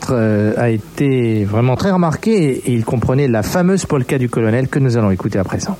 a 0.55 0.69
été 0.69 1.45
vraiment 1.45 1.75
très 1.75 1.89
remarqué 1.89 2.61
et 2.63 2.71
il 2.73 2.85
comprenait 2.85 3.27
la 3.27 3.41
fameuse 3.41 3.87
polka 3.87 4.19
du 4.19 4.29
colonel 4.29 4.67
que 4.67 4.77
nous 4.77 4.97
allons 4.97 5.09
écouter 5.09 5.39
à 5.39 5.43
présent. 5.43 5.77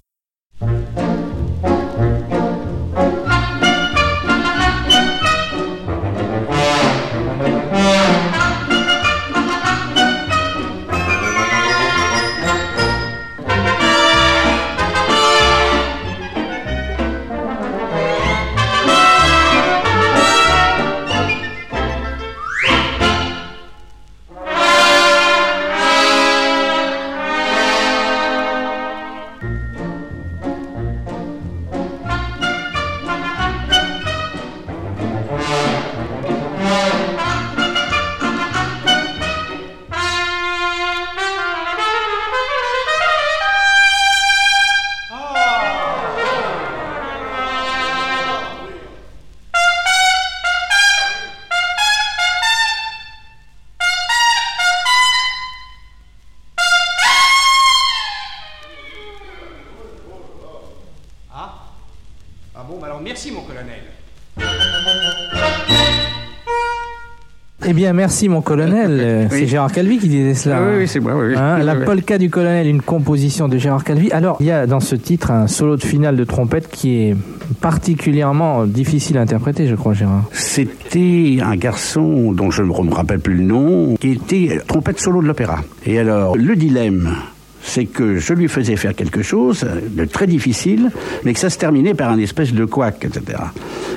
Eh 67.69 67.73
bien, 67.73 67.91
merci 67.91 68.30
mon 68.30 68.41
colonel. 68.41 68.88
Euh, 69.08 69.27
C'est 69.30 69.45
Gérard 69.47 69.71
Calvi 69.71 69.97
qui 69.99 70.08
disait 70.08 70.34
cela. 70.34 70.62
Oui, 70.62 70.80
oui, 70.80 70.88
c'est 70.88 70.99
moi, 70.99 71.13
oui. 71.15 71.34
Hein, 71.36 71.60
la 71.60 71.75
polka 71.75 72.17
du 72.17 72.30
colonel, 72.30 72.67
une 72.67 72.82
composition 72.82 73.47
de 73.47 73.58
Gérard 73.58 73.84
Calvi. 73.84 74.12
Alors, 74.12 74.38
il 74.39 74.45
y 74.45 74.51
a 74.51 74.65
dans 74.65 74.80
ce 74.80 74.95
titre 74.95 75.32
un 75.32 75.47
solo 75.47 75.75
de 75.75 75.84
finale 75.84 76.15
de 76.15 76.23
trompette 76.23 76.69
qui 76.69 76.95
est 76.95 77.15
particulièrement 77.62 78.65
difficile 78.65 79.17
à 79.17 79.21
interpréter, 79.21 79.67
je 79.67 79.75
crois, 79.75 79.93
Gérard. 79.93 80.23
C'était 80.32 81.38
un 81.41 81.56
garçon 81.56 82.32
dont 82.32 82.49
je 82.51 82.63
ne 82.63 82.67
me 82.67 82.93
rappelle 82.93 83.19
plus 83.19 83.36
le 83.36 83.43
nom, 83.43 83.95
qui 83.95 84.12
était 84.12 84.60
trompette 84.67 84.99
solo 84.99 85.21
de 85.21 85.27
l'opéra. 85.27 85.60
Et 85.86 85.99
alors, 85.99 86.36
le 86.36 86.56
dilemme, 86.56 87.15
c'est 87.63 87.86
que 87.86 88.17
je 88.17 88.34
lui 88.34 88.48
faisais 88.48 88.76
faire 88.76 88.96
quelque 88.96 89.22
chose 89.22 89.65
de 89.89 90.06
très 90.06 90.28
difficile, 90.28 90.89
mais 91.26 91.34
que 91.34 91.39
ça 91.39 91.50
se 91.50 91.58
terminait 91.58 91.93
par 91.93 92.12
un 92.12 92.20
espèce 92.20 92.54
de 92.54 92.65
couac, 92.65 93.04
etc. 93.06 93.39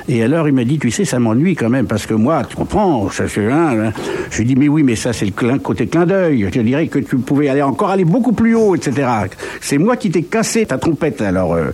Et 0.09 0.23
alors, 0.23 0.47
il 0.47 0.53
m'a 0.53 0.63
dit, 0.63 0.77
tu 0.79 0.91
sais, 0.91 1.05
ça 1.05 1.19
m'ennuie 1.19 1.55
quand 1.55 1.69
même, 1.69 1.85
parce 1.85 2.05
que 2.05 2.13
moi, 2.13 2.43
tu 2.47 2.55
comprends, 2.55 3.09
ça 3.09 3.27
c'est 3.27 3.45
un... 3.49 3.79
hein. 3.87 3.93
Je 4.29 4.37
lui 4.37 4.43
ai 4.43 4.45
dit, 4.47 4.55
mais 4.55 4.67
oui, 4.67 4.83
mais 4.83 4.95
ça 4.95 5.13
c'est 5.13 5.25
le 5.25 5.57
côté 5.59 5.87
clin 5.87 6.05
d'œil. 6.05 6.47
Je 6.53 6.59
dirais 6.61 6.87
que 6.87 6.99
tu 6.99 7.17
pouvais 7.17 7.49
aller 7.49 7.61
encore 7.61 7.89
aller 7.89 8.05
beaucoup 8.05 8.33
plus 8.33 8.55
haut, 8.55 8.75
etc. 8.75 9.07
C'est 9.61 9.77
moi 9.77 9.95
qui 9.95 10.09
t'ai 10.09 10.23
cassé 10.23 10.65
ta 10.65 10.77
trompette. 10.77 11.21
Alors, 11.21 11.53
euh, 11.53 11.65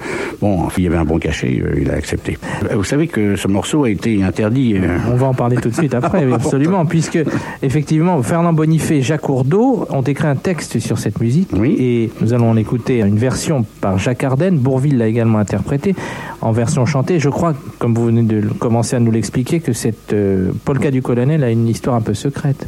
bon, 0.41 0.67
il 0.77 0.83
y 0.83 0.87
avait 0.87 0.97
un 0.97 1.05
bon 1.05 1.17
cachet, 1.19 1.61
euh, 1.63 1.79
il 1.81 1.89
a 1.89 1.93
accepté. 1.95 2.37
Euh, 2.71 2.75
Vous 2.75 2.83
savez 2.83 3.07
que 3.07 3.35
ce 3.35 3.47
morceau 3.47 3.85
a 3.85 3.89
été 3.89 4.21
interdit... 4.23 4.75
euh, 4.75 4.97
On 5.11 5.15
va 5.15 5.27
en 5.27 5.33
parler 5.33 5.57
tout 5.57 5.69
de 5.69 5.75
suite 5.75 5.93
après, 5.95 6.25
oui, 6.25 6.33
absolument, 6.35 6.85
puisque 6.85 7.19
effectivement, 7.63 8.21
Fernand 8.23 8.53
Bonifay 8.53 8.97
et 8.97 9.01
Jacques 9.01 9.29
Ourdeau 9.29 9.85
ont 9.89 10.01
écrit 10.01 10.27
un 10.27 10.35
texte 10.35 10.79
sur 10.79 10.97
cette 10.99 11.19
musique, 11.21 11.49
Oui. 11.53 11.75
et 11.79 11.86
nous 12.21 12.33
allons 12.33 12.49
en 12.49 12.57
écouter 12.57 12.99
une 12.99 13.17
version 13.17 13.65
par 13.81 13.97
Jacques 13.97 14.23
Ardenne. 14.23 14.57
Bourville 14.57 14.97
l'a 14.97 15.07
également 15.07 15.39
interprété 15.39 15.95
en 16.41 16.51
version 16.51 16.85
chantée. 16.85 17.19
Je 17.19 17.29
crois, 17.29 17.53
comme 17.79 17.93
vous 17.93 18.05
venez 18.05 18.23
de 18.23 18.41
commencer 18.59 18.95
à 18.95 18.99
nous 18.99 19.11
l'expliquer, 19.11 19.59
que 19.59 19.73
cette 19.73 20.13
euh, 20.13 20.51
polka 20.65 20.91
du 20.91 21.01
colonel 21.01 21.43
a 21.43 21.49
une 21.49 21.67
histoire 21.67 21.95
un 21.95 22.01
peu 22.01 22.13
secrète. 22.13 22.67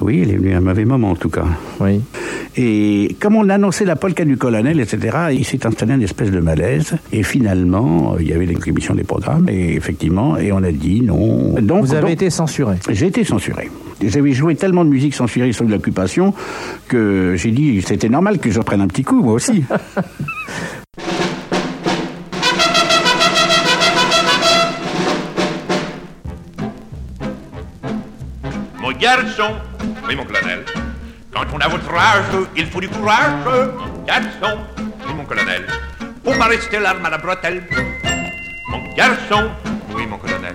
Oui, 0.00 0.20
il 0.22 0.30
est 0.30 0.36
venu 0.36 0.54
à 0.54 0.58
un 0.58 0.60
mauvais 0.60 0.84
moment 0.84 1.10
en 1.10 1.16
tout 1.16 1.28
cas. 1.28 1.44
Oui. 1.80 2.00
Et 2.56 3.16
comme 3.20 3.36
on 3.36 3.48
annonçait 3.48 3.84
la 3.84 3.96
polka 3.96 4.24
du 4.24 4.36
colonel, 4.36 4.80
etc., 4.80 5.16
il 5.32 5.44
s'est 5.44 5.66
installé 5.66 5.94
une 5.94 6.02
espèce 6.02 6.30
de 6.30 6.40
malaise. 6.40 6.96
Et 7.12 7.22
finalement, 7.22 8.16
il 8.18 8.28
y 8.28 8.32
avait 8.32 8.46
l'émission 8.46 8.94
des 8.94 9.04
programmes, 9.04 9.48
et 9.48 9.74
effectivement, 9.74 10.36
et 10.36 10.50
on 10.52 10.62
a 10.62 10.72
dit 10.72 11.02
non. 11.02 11.54
Donc, 11.60 11.84
Vous 11.84 11.92
avez 11.92 12.02
donc, 12.02 12.10
été 12.10 12.30
censuré. 12.30 12.76
J'ai 12.90 13.06
été 13.06 13.24
censuré. 13.24 13.70
J'avais 14.02 14.32
joué 14.32 14.54
tellement 14.54 14.84
de 14.84 14.90
musique 14.90 15.14
censurée 15.14 15.52
sur 15.52 15.64
l'occupation 15.64 16.32
que 16.86 17.34
j'ai 17.36 17.50
dit 17.50 17.82
c'était 17.82 18.08
normal 18.08 18.38
que 18.38 18.50
j'en 18.50 18.62
prenne 18.62 18.80
un 18.80 18.86
petit 18.88 19.02
coup, 19.04 19.22
moi 19.22 19.34
aussi. 19.34 19.64
Mon 28.80 28.92
garçon, 28.92 29.50
oui 30.08 30.16
mon 30.16 30.24
colonel, 30.24 30.64
quand 31.30 31.44
on 31.52 31.58
a 31.58 31.68
votre 31.68 31.94
âge, 31.94 32.24
il 32.56 32.66
faut 32.66 32.80
du 32.80 32.88
courage. 32.88 33.44
Garçon, 34.06 34.58
oui 35.06 35.12
mon 35.14 35.24
colonel, 35.24 35.66
faut 36.24 36.32
pas 36.32 36.46
rester 36.46 36.78
l'arme 36.78 37.04
à 37.04 37.10
la 37.10 37.18
bretelle. 37.18 37.62
Mon 38.70 38.94
garçon, 38.94 39.50
oui 39.94 40.06
mon 40.06 40.16
colonel, 40.16 40.54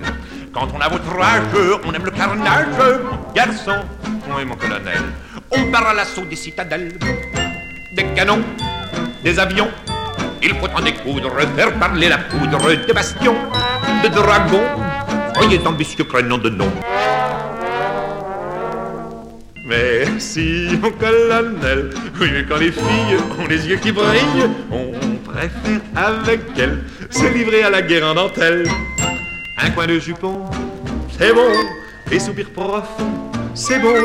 quand 0.51 0.67
on 0.75 0.81
a 0.81 0.89
votre 0.89 1.21
âge, 1.21 1.43
on 1.85 1.93
aime 1.93 2.03
le 2.03 2.11
carnage. 2.11 2.65
Mon 2.79 3.31
garçon, 3.33 3.75
oui 4.35 4.43
mon 4.43 4.55
colonel, 4.55 5.03
on 5.51 5.71
part 5.71 5.87
à 5.87 5.93
l'assaut 5.93 6.25
des 6.25 6.35
citadelles, 6.35 6.93
des 7.95 8.05
canons, 8.15 8.41
des 9.23 9.37
avions. 9.37 9.69
Il 10.41 10.55
faut 10.55 10.67
en 10.75 10.81
découdre, 10.81 11.29
faire 11.55 11.73
parler 11.75 12.09
la 12.09 12.17
poudre 12.17 12.85
des 12.87 12.91
bastions, 12.91 13.35
de 14.03 14.09
dragons. 14.09 14.65
Soyez 15.35 15.61
ambitieux, 15.65 16.05
craignant 16.05 16.39
de 16.39 16.49
nom. 16.49 16.71
Merci, 19.73 20.77
mon 20.81 20.91
colonel. 20.91 21.89
Oui, 22.19 22.29
mais 22.31 22.45
quand 22.47 22.57
les 22.57 22.71
filles 22.71 23.17
ont 23.39 23.47
les 23.47 23.67
yeux 23.67 23.77
qui 23.77 23.91
brillent, 23.91 24.49
on 24.71 24.91
préfère 25.31 25.81
avec 25.95 26.41
elles 26.57 26.83
se 27.09 27.25
livrer 27.33 27.63
à 27.63 27.71
la 27.71 27.81
guerre 27.81 28.05
en 28.05 28.13
dentelle. 28.13 28.67
Un 29.57 29.69
coin 29.71 29.87
de 29.87 29.97
jupon, 29.97 30.45
c'est 31.17 31.33
bon. 31.33 31.51
Des 32.07 32.19
soupirs 32.19 32.51
profonds, 32.51 33.31
c'est 33.55 33.79
bon. 33.79 33.95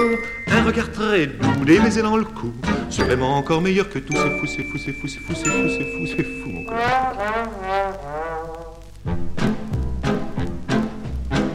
Un 0.51 0.65
regard 0.65 0.91
très 0.91 1.27
doux, 1.27 1.65
des 1.67 1.79
baisers 1.79 2.03
dans 2.03 2.17
le 2.17 2.25
cou. 2.25 2.55
C'est 2.89 3.03
vraiment 3.03 3.37
encore 3.37 3.61
meilleur 3.61 3.91
que 3.91 3.99
tout. 3.99 4.15
C'est 4.15 4.39
fou, 4.39 4.47
c'est 4.47 4.63
fou, 4.65 4.79
c'est 4.79 4.93
fou, 4.93 5.07
c'est 5.07 5.21
fou, 5.21 5.35
c'est 5.35 5.51
fou, 5.51 5.69
c'est 5.69 5.85
fou, 5.85 6.07
c'est 6.17 6.25
fou, 6.25 6.49
mon 6.49 6.65
colonel. 6.65 6.85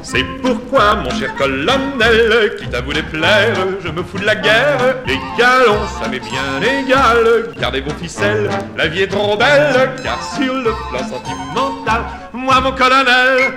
C'est 0.03 0.23
pourquoi, 0.41 0.95
mon 0.95 1.09
cher 1.11 1.33
colonel, 1.35 2.55
quitte 2.59 2.75
à 2.75 2.81
vous 2.81 2.91
déplaire, 2.91 3.55
je 3.83 3.87
me 3.89 4.03
fous 4.03 4.19
de 4.19 4.25
la 4.25 4.35
guerre. 4.35 4.97
Les 5.07 5.17
galons, 5.37 5.87
ça 5.99 6.09
m'est 6.09 6.19
bien 6.19 6.61
égal. 6.61 7.53
Gardez 7.59 7.81
vos 7.81 7.93
ficelles, 7.93 8.49
la 8.77 8.87
vie 8.87 9.03
est 9.03 9.07
trop 9.07 9.37
belle. 9.37 9.91
Car 10.03 10.21
sur 10.35 10.53
le 10.53 10.71
plan 10.89 10.99
sentimental, 10.99 12.01
moi, 12.33 12.59
mon 12.59 12.73
colonel, 12.73 13.53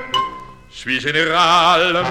je 0.71 0.79
suis 0.79 1.01
général. 1.01 2.05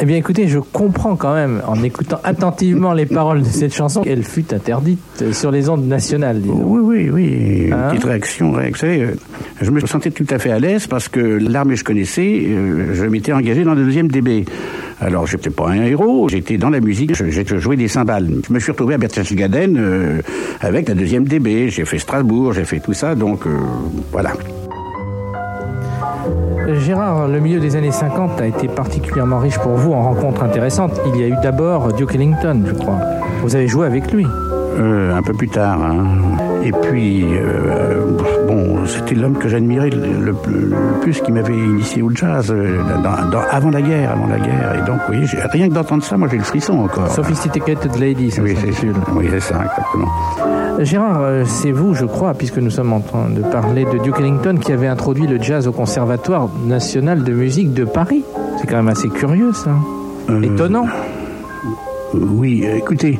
Eh 0.00 0.04
bien, 0.04 0.16
écoutez, 0.16 0.46
je 0.46 0.60
comprends 0.60 1.16
quand 1.16 1.34
même, 1.34 1.60
en 1.66 1.82
écoutant 1.82 2.20
attentivement 2.22 2.92
les 2.92 3.04
paroles 3.06 3.40
de 3.42 3.48
cette 3.48 3.74
chanson, 3.74 4.02
qu'elle 4.02 4.22
fut 4.22 4.54
interdite 4.54 5.32
sur 5.32 5.50
les 5.50 5.68
ondes 5.68 5.86
nationales, 5.88 6.40
disons. 6.40 6.62
Oui, 6.64 6.80
oui, 6.80 7.10
oui. 7.10 7.64
Une 7.66 7.72
Hein 7.72 7.88
petite 7.90 8.04
réaction. 8.04 8.52
Vous 8.52 8.74
savez, 8.76 9.02
euh, 9.02 9.16
je 9.60 9.70
me 9.72 9.80
sentais 9.80 10.12
tout 10.12 10.26
à 10.30 10.38
fait 10.38 10.52
à 10.52 10.60
l'aise 10.60 10.86
parce 10.86 11.08
que 11.08 11.18
l'armée 11.20 11.74
que 11.74 11.80
je 11.80 11.84
connaissais, 11.84 12.44
euh, 12.46 12.94
je 12.94 13.04
m'étais 13.06 13.32
engagé 13.32 13.64
dans 13.64 13.74
le 13.74 13.84
deuxième 13.84 14.06
DB. 14.08 14.44
Alors, 15.00 15.26
j'étais 15.26 15.50
pas 15.50 15.68
un 15.70 15.82
héros, 15.82 16.28
j'étais 16.28 16.58
dans 16.58 16.70
la 16.70 16.80
musique, 16.80 17.14
je, 17.16 17.28
je 17.30 17.56
jouais 17.58 17.76
des 17.76 17.88
cymbales. 17.88 18.28
Je 18.48 18.52
me 18.52 18.60
suis 18.60 18.70
retrouvé 18.70 18.94
à 18.94 18.98
Berchtesgaden 18.98 19.76
euh, 19.78 20.22
avec 20.60 20.88
la 20.88 20.94
deuxième 20.94 21.24
DB. 21.24 21.70
J'ai 21.70 21.84
fait 21.84 21.98
Strasbourg, 21.98 22.52
j'ai 22.52 22.64
fait 22.64 22.78
tout 22.80 22.94
ça, 22.94 23.16
donc 23.16 23.46
euh, 23.46 23.50
voilà. 24.12 24.32
Gérard, 26.74 27.28
le 27.28 27.40
milieu 27.40 27.60
des 27.60 27.76
années 27.76 27.90
50 27.92 28.40
a 28.40 28.46
été 28.46 28.68
particulièrement 28.68 29.38
riche 29.38 29.58
pour 29.58 29.72
vous 29.72 29.92
en 29.92 30.02
rencontres 30.02 30.42
intéressantes. 30.42 31.00
Il 31.06 31.20
y 31.20 31.24
a 31.24 31.28
eu 31.28 31.34
d'abord 31.42 31.92
Duke 31.92 32.14
Ellington, 32.14 32.62
je 32.66 32.72
crois. 32.74 32.98
Vous 33.42 33.54
avez 33.56 33.68
joué 33.68 33.86
avec 33.86 34.12
lui. 34.12 34.26
Euh, 34.78 35.16
un 35.16 35.22
peu 35.22 35.32
plus 35.32 35.48
tard. 35.48 35.78
hein. 35.82 36.36
Et 36.64 36.72
puis, 36.72 37.24
euh, 37.24 38.02
bon, 38.46 38.84
c'était 38.86 39.14
l'homme 39.14 39.38
que 39.38 39.48
j'admirais 39.48 39.90
le, 39.90 39.98
le- 40.24 40.32
le 40.32 41.00
plus, 41.00 41.20
qui 41.20 41.30
m'avait 41.32 41.54
initié 41.54 42.02
au 42.02 42.10
jazz 42.10 42.50
euh, 42.50 42.78
dans- 43.02 43.30
dans- 43.30 43.42
avant 43.50 43.70
la 43.70 43.80
guerre, 43.80 44.10
avant 44.12 44.26
la 44.26 44.38
guerre. 44.38 44.74
Et 44.82 44.86
donc, 44.86 44.98
oui, 45.08 45.24
j'ai- 45.26 45.38
rien 45.52 45.68
que 45.68 45.74
d'entendre 45.74 46.02
ça, 46.02 46.16
moi 46.16 46.28
j'ai 46.30 46.36
le 46.38 46.42
frisson 46.44 46.74
encore. 46.80 47.08
Sophisticated 47.08 47.96
Lady, 47.98 48.30
ça 48.30 48.42
oui, 48.42 48.54
c'est 48.60 48.66
s'intitule. 48.72 48.94
oui, 49.14 49.26
c'est 49.30 49.40
ça, 49.40 49.54
exactement. 49.56 50.08
Gérard, 50.80 51.20
euh, 51.22 51.44
c'est 51.46 51.72
vous, 51.72 51.94
je 51.94 52.04
crois, 52.04 52.34
puisque 52.34 52.58
nous 52.58 52.70
sommes 52.70 52.92
en 52.92 53.00
train 53.00 53.28
de 53.30 53.40
parler 53.42 53.84
de 53.84 53.98
Duke 54.02 54.18
Ellington, 54.20 54.56
qui 54.60 54.72
avait 54.72 54.86
introduit 54.88 55.26
le 55.26 55.40
jazz 55.40 55.66
au 55.68 55.72
Conservatoire 55.72 56.48
national 56.66 57.24
de 57.24 57.32
musique 57.32 57.72
de 57.72 57.84
Paris. 57.84 58.24
C'est 58.60 58.66
quand 58.66 58.76
même 58.76 58.88
assez 58.88 59.08
curieux, 59.08 59.52
ça. 59.52 59.70
Euh, 60.30 60.42
Étonnant. 60.42 60.86
Oui, 62.14 62.64
écoutez, 62.76 63.18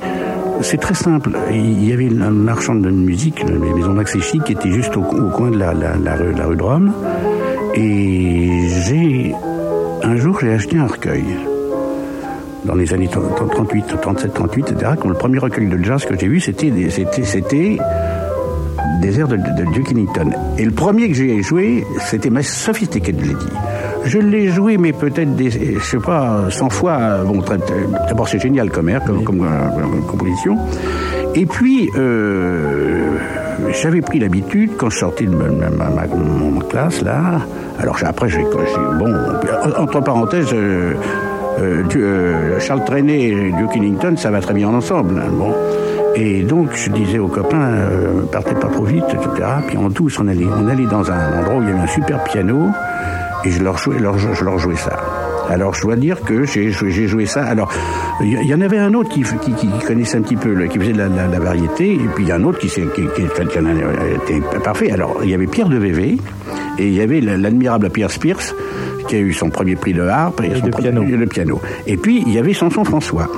c'est 0.62 0.78
très 0.78 0.94
simple. 0.94 1.30
Il 1.50 1.88
y 1.88 1.92
avait 1.92 2.06
une 2.06 2.28
marchande 2.30 2.82
de 2.82 2.90
musique, 2.90 3.42
les 3.44 3.72
maisons 3.74 3.94
d'accès 3.94 4.20
chic, 4.20 4.42
qui 4.44 4.52
était 4.52 4.70
juste 4.70 4.96
au, 4.96 5.02
coin 5.02 5.50
de 5.50 5.58
la, 5.58 5.72
la, 5.74 6.14
rue, 6.16 6.32
la 6.32 6.46
rue 6.46 6.56
de 6.56 6.62
Rome. 6.62 6.92
Et 7.74 8.68
j'ai. 8.86 9.34
Un 10.02 10.16
jour, 10.16 10.38
j'ai 10.40 10.52
acheté 10.52 10.78
un 10.78 10.86
recueil. 10.86 11.24
Dans 12.64 12.74
les 12.74 12.92
années 12.92 13.08
30, 13.08 13.50
38, 13.50 13.84
37, 14.00 14.34
38, 14.34 14.72
etc. 14.72 14.92
Le 15.04 15.14
premier 15.14 15.38
recueil 15.38 15.68
de 15.68 15.82
jazz 15.82 16.04
que 16.04 16.18
j'ai 16.18 16.28
vu, 16.28 16.40
c'était 16.40 16.70
des, 16.70 16.90
c'était, 16.90 17.78
des 19.00 19.20
airs 19.20 19.28
de, 19.28 19.36
de, 19.36 19.72
Duke 19.72 19.92
Ellington. 19.92 20.30
Et 20.58 20.64
le 20.64 20.72
premier 20.72 21.08
que 21.08 21.14
j'ai 21.14 21.42
joué, 21.42 21.84
c'était 22.00 22.30
ma 22.30 22.42
Sophisticated 22.42 23.20
Lady. 23.20 23.46
Je 24.08 24.18
l'ai 24.18 24.48
joué, 24.48 24.78
mais 24.78 24.92
peut-être 24.92 25.36
des, 25.36 25.50
je 25.50 25.84
sais 25.84 25.98
pas, 25.98 26.46
100 26.50 26.70
fois. 26.70 27.24
Bon, 27.24 27.42
d'abord 28.08 28.28
c'est 28.28 28.38
génial 28.38 28.70
comme 28.70 28.88
air, 28.88 29.02
comme, 29.04 29.46
composition. 30.06 30.56
Et 31.34 31.44
puis, 31.44 31.90
euh, 31.96 33.18
j'avais 33.82 34.00
pris 34.00 34.18
l'habitude, 34.18 34.72
quand 34.78 34.88
je 34.90 34.98
sortais 34.98 35.26
de 35.26 35.34
ma, 35.34 36.06
classe, 36.68 37.02
là, 37.02 37.40
alors 37.78 37.98
après, 38.04 38.28
j'ai, 38.28 38.42
bon, 38.98 39.14
entre 39.76 40.00
parenthèses, 40.00 40.48
euh, 40.52 40.94
euh, 41.60 42.60
Charles 42.60 42.84
Trenet 42.84 43.28
et 43.28 43.52
Duke 43.52 43.76
Ellington, 43.76 44.14
ça 44.16 44.30
va 44.30 44.40
très 44.40 44.54
bien 44.54 44.68
ensemble. 44.68 45.22
bon. 45.32 45.52
Et 46.14 46.42
donc, 46.42 46.70
je 46.74 46.90
disais 46.90 47.18
aux 47.18 47.28
copains, 47.28 47.70
euh, 47.70 48.22
partez 48.32 48.54
pas 48.54 48.66
trop 48.68 48.84
vite, 48.84 49.04
etc. 49.08 49.48
Puis 49.68 49.76
en 49.76 49.88
douce, 49.88 50.18
on 50.18 50.26
allait, 50.26 50.46
on 50.46 50.66
allait 50.66 50.86
dans 50.86 51.08
un 51.10 51.40
endroit 51.40 51.56
où 51.56 51.62
il 51.62 51.68
y 51.68 51.70
avait 51.70 51.80
un 51.80 51.86
super 51.86 52.24
piano, 52.24 52.70
et 53.44 53.50
je 53.50 53.62
leur 53.62 53.78
jouais, 53.78 53.98
leur- 53.98 54.18
je 54.18 54.44
leur 54.44 54.58
jouais 54.58 54.76
ça. 54.76 54.98
Alors 55.50 55.72
je 55.74 55.80
dois 55.82 55.96
dire 55.96 56.20
que 56.22 56.44
j'ai 56.44 56.70
joué, 56.70 57.24
ça. 57.24 57.42
Alors 57.44 57.72
il 58.20 58.42
y, 58.42 58.48
y 58.48 58.54
en 58.54 58.60
avait 58.60 58.76
un 58.78 58.92
autre 58.92 59.08
qui, 59.08 59.22
qui, 59.22 59.52
qui 59.54 59.68
connaissait 59.86 60.18
un 60.18 60.22
petit 60.22 60.36
peu, 60.36 60.54
qui 60.66 60.78
faisait 60.78 60.92
de 60.92 60.98
la, 60.98 61.08
la- 61.08 61.26
la 61.26 61.38
variété, 61.38 61.94
et 61.94 62.08
puis 62.14 62.24
il 62.24 62.28
y 62.28 62.32
a 62.32 62.34
un 62.36 62.44
autre 62.44 62.58
qui, 62.58 62.68
en 62.68 62.84
été 64.24 64.42
parfait. 64.62 64.90
Alors 64.90 65.20
il 65.22 65.30
y 65.30 65.34
avait 65.34 65.46
Pierre 65.46 65.68
de 65.70 65.78
Vévé, 65.78 66.18
et 66.78 66.86
il 66.86 66.92
y 66.92 67.00
avait 67.00 67.20
l'admirable 67.22 67.88
Pierre 67.90 68.10
Spears, 68.10 68.54
qui 69.08 69.16
a 69.16 69.20
eu 69.20 69.32
son 69.32 69.48
premier 69.48 69.74
prix 69.76 69.94
de 69.94 70.02
harpe 70.02 70.42
et, 70.42 70.48
Et 70.48 70.54
son 70.60 70.66
de 70.66 70.70
premier- 70.70 70.90
piano. 70.90 71.04
le 71.16 71.26
piano. 71.26 71.60
Et 71.86 71.96
puis 71.96 72.22
il 72.26 72.32
y 72.32 72.38
avait 72.38 72.52
Samson 72.52 72.84
François. 72.84 73.28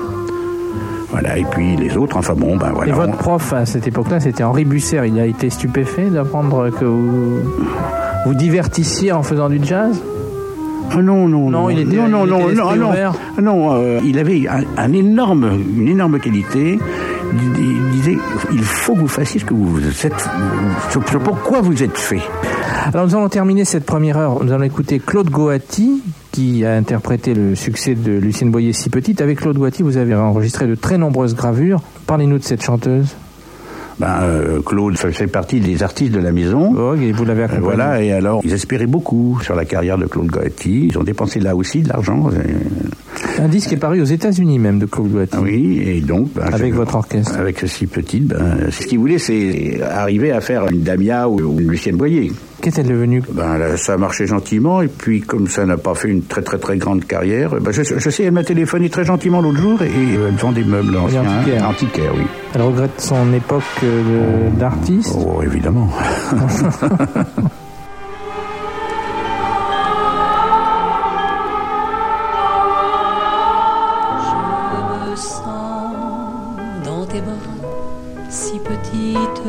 Voilà, 1.10 1.38
et 1.38 1.44
puis 1.50 1.76
les 1.76 1.96
autres, 1.96 2.16
enfin 2.16 2.34
bon, 2.36 2.56
ben 2.56 2.70
voilà. 2.72 2.90
Et 2.92 2.94
votre 2.94 3.16
prof 3.16 3.52
à 3.52 3.66
cette 3.66 3.86
époque-là, 3.88 4.20
c'était 4.20 4.44
Henri 4.44 4.64
Busser. 4.64 5.00
Il 5.06 5.18
a 5.18 5.26
été 5.26 5.50
stupéfait 5.50 6.08
d'apprendre 6.08 6.70
que 6.70 6.84
vous 6.84 7.40
vous 8.26 8.34
divertissiez 8.34 9.12
en 9.12 9.22
faisant 9.22 9.48
du 9.48 9.60
jazz? 9.62 9.96
Ah 10.92 11.00
non, 11.02 11.28
non, 11.28 11.50
Non, 11.50 11.70
il 11.70 11.78
était- 11.78 11.96
non, 11.96 12.08
non, 12.08 12.24
il 12.26 12.30
non, 12.30 12.38
était 12.48 12.54
non, 12.56 12.74
non, 12.76 13.42
non, 13.42 13.74
euh, 13.74 14.00
il 14.04 14.18
avait 14.18 14.48
un, 14.48 14.64
un 14.76 14.92
énorme, 14.92 15.48
une 15.76 15.86
énorme 15.88 16.18
qualité. 16.18 16.80
Il, 17.32 17.64
il 17.64 17.90
disait, 17.92 18.18
il 18.52 18.58
faut 18.64 18.94
que 18.94 18.98
vous 19.00 19.06
fassiez 19.06 19.38
ce 19.38 19.44
que 19.44 19.54
vous 19.54 19.78
êtes, 19.86 20.28
ce, 20.90 20.98
ce 21.12 21.16
pourquoi 21.18 21.60
vous 21.60 21.80
êtes 21.84 21.96
fait. 21.96 22.18
Alors 22.92 23.06
nous 23.06 23.14
allons 23.14 23.28
terminer 23.28 23.64
cette 23.64 23.86
première 23.86 24.18
heure. 24.18 24.42
Nous 24.42 24.52
allons 24.52 24.64
écouter 24.64 24.98
Claude 24.98 25.30
Goati, 25.30 26.02
qui 26.32 26.64
a 26.64 26.74
interprété 26.74 27.34
le 27.34 27.54
succès 27.54 27.94
de 27.94 28.10
Lucienne 28.12 28.50
Boyer 28.50 28.72
si 28.72 28.90
petite. 28.90 29.20
Avec 29.20 29.38
Claude 29.42 29.58
Goati, 29.58 29.84
vous 29.84 29.96
avez 29.96 30.16
enregistré 30.16 30.66
de 30.66 30.74
très 30.74 30.98
nombreuses 30.98 31.36
gravures. 31.36 31.80
Parlez-nous 32.08 32.38
de 32.38 32.42
cette 32.42 32.64
chanteuse. 32.64 33.14
Ben, 34.00 34.22
euh, 34.22 34.60
Claude 34.64 34.96
fait 34.96 35.26
partie 35.26 35.60
des 35.60 35.82
artistes 35.82 36.12
de 36.12 36.20
la 36.20 36.32
maison. 36.32 36.94
Et 36.96 37.12
vous 37.12 37.24
l'avez 37.24 37.42
Euh, 37.42 37.44
accompagnée. 37.44 37.64
Voilà, 37.64 38.02
et 38.02 38.12
alors, 38.12 38.40
ils 38.44 38.52
espéraient 38.52 38.86
beaucoup 38.86 39.38
sur 39.42 39.54
la 39.54 39.64
carrière 39.66 39.98
de 39.98 40.06
Claude 40.06 40.28
Goetti. 40.28 40.86
Ils 40.90 40.98
ont 40.98 41.02
dépensé 41.04 41.38
là 41.38 41.54
aussi 41.54 41.80
de 41.82 41.88
l'argent. 41.90 42.30
Un 43.38 43.48
disque 43.48 43.72
est 43.72 43.76
paru 43.76 44.00
aux 44.00 44.04
États-Unis 44.06 44.58
même 44.58 44.78
de 44.78 44.86
Claude 44.86 45.12
Goati. 45.12 45.34
Ah 45.36 45.40
oui, 45.42 45.82
et 45.84 46.00
donc... 46.00 46.28
ben, 46.34 46.44
Avec 46.52 46.72
je- 46.72 46.76
votre 46.78 46.94
orchestre. 46.96 47.36
Avec 47.38 47.60
si 47.66 47.86
petite, 47.86 48.26
ben, 48.28 48.70
ce 48.70 48.86
qu'ils 48.86 48.98
voulaient, 48.98 49.18
c'est 49.18 49.80
arriver 49.82 50.32
à 50.32 50.40
faire 50.40 50.66
une 50.70 50.80
Damia 50.82 51.28
ou 51.28 51.58
une 51.60 51.68
Lucienne 51.70 51.96
Boyer. 51.96 52.32
Qu'est-elle 52.62 52.88
devenue 52.88 53.22
Ben, 53.32 53.56
là, 53.58 53.76
ça 53.78 53.94
a 53.94 53.96
marché 53.96 54.26
gentiment, 54.26 54.82
et 54.82 54.88
puis 54.88 55.22
comme 55.22 55.48
ça 55.48 55.64
n'a 55.64 55.76
pas 55.78 55.94
fait 55.94 56.08
une 56.08 56.22
très 56.24 56.42
très 56.42 56.58
très 56.58 56.76
grande 56.76 57.04
carrière, 57.06 57.54
ben, 57.60 57.70
je, 57.72 57.82
je 57.82 58.10
sais, 58.10 58.24
elle 58.24 58.32
m'a 58.32 58.44
téléphoné 58.44 58.90
très 58.90 59.04
gentiment 59.04 59.40
l'autre 59.40 59.58
jour, 59.58 59.80
et 59.82 59.86
euh, 59.86 60.28
elle 60.28 60.34
vend 60.36 60.52
des 60.52 60.64
meubles 60.64 60.96
anciens. 60.96 61.22
antiquaires. 61.38 61.68
Antiquaires, 61.68 62.12
oui. 62.16 62.24
Elle 62.54 62.62
regrette 62.62 63.00
son 63.00 63.32
époque 63.32 63.62
euh, 63.82 64.50
de- 64.50 64.58
d'artiste. 64.58 65.14
Oh, 65.16 65.40
évidemment. 65.42 65.88
Je 74.18 75.10
me 75.10 75.16
sens 75.16 75.94
dans 76.84 77.06
tes 77.06 77.20
bras 77.20 77.32
si 78.28 78.58
petite, 78.60 79.42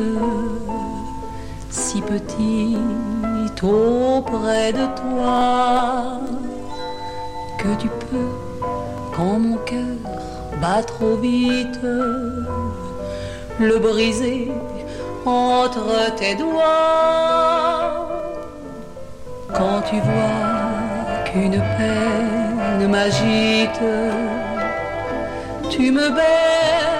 si 1.72 2.02
petite 2.02 3.62
auprès 3.62 4.72
de 4.72 4.84
toi 5.00 6.20
que 7.58 7.80
tu 7.80 7.88
peux, 7.88 8.32
quand 9.16 9.38
mon 9.38 9.56
cœur 9.58 9.96
bat 10.60 10.82
trop 10.82 11.16
vite, 11.16 11.80
le 13.58 13.78
briser 13.78 14.52
entre 15.24 16.14
tes 16.16 16.34
doigts. 16.34 18.08
Quand 19.54 19.80
tu 19.88 19.96
vois 19.96 21.24
qu'une 21.24 21.62
peine 21.78 22.90
m'agite, 22.90 23.80
tu 25.70 25.90
me 25.90 26.10
baisses 26.10 26.91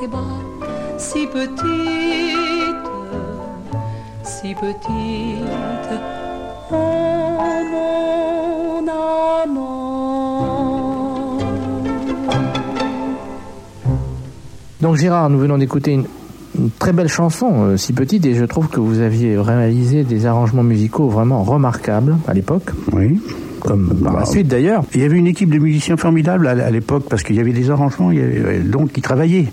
tes 0.00 0.06
bras 0.06 0.20
si 0.98 1.26
petite, 1.26 1.58
si 4.24 4.54
petite. 4.54 4.80
Oh 6.70 6.74
mon 7.72 8.86
amant. 8.88 9.78
Donc 14.80 14.96
Gérard, 14.96 15.30
nous 15.30 15.38
venons 15.38 15.58
d'écouter 15.58 15.92
une, 15.92 16.06
une 16.58 16.70
très 16.70 16.92
belle 16.92 17.08
chanson, 17.08 17.64
euh, 17.64 17.76
si 17.76 17.92
petite, 17.92 18.26
et 18.26 18.34
je 18.34 18.44
trouve 18.44 18.68
que 18.68 18.80
vous 18.80 19.00
aviez 19.00 19.38
réalisé 19.38 20.02
des 20.04 20.26
arrangements 20.26 20.62
musicaux 20.64 21.08
vraiment 21.08 21.42
remarquables 21.42 22.16
à 22.26 22.34
l'époque, 22.34 22.70
oui. 22.92 23.20
comme 23.60 23.96
par 24.02 24.12
la 24.14 24.20
Bah, 24.20 24.26
suite 24.26 24.48
d'ailleurs. 24.48 24.82
Il 24.94 25.00
y 25.00 25.04
avait 25.04 25.16
une 25.16 25.26
équipe 25.28 25.50
de 25.50 25.58
musiciens 25.58 25.96
formidables 25.96 26.46
à, 26.48 26.50
à 26.50 26.70
l'époque, 26.70 27.04
parce 27.08 27.22
qu'il 27.22 27.36
y 27.36 27.40
avait 27.40 27.52
des 27.52 27.70
arrangements, 27.70 28.10
il 28.10 28.18
y 28.18 28.22
avait, 28.22 28.40
euh, 28.40 28.62
donc 28.62 28.96
ils 28.96 29.02
travaillaient. 29.02 29.46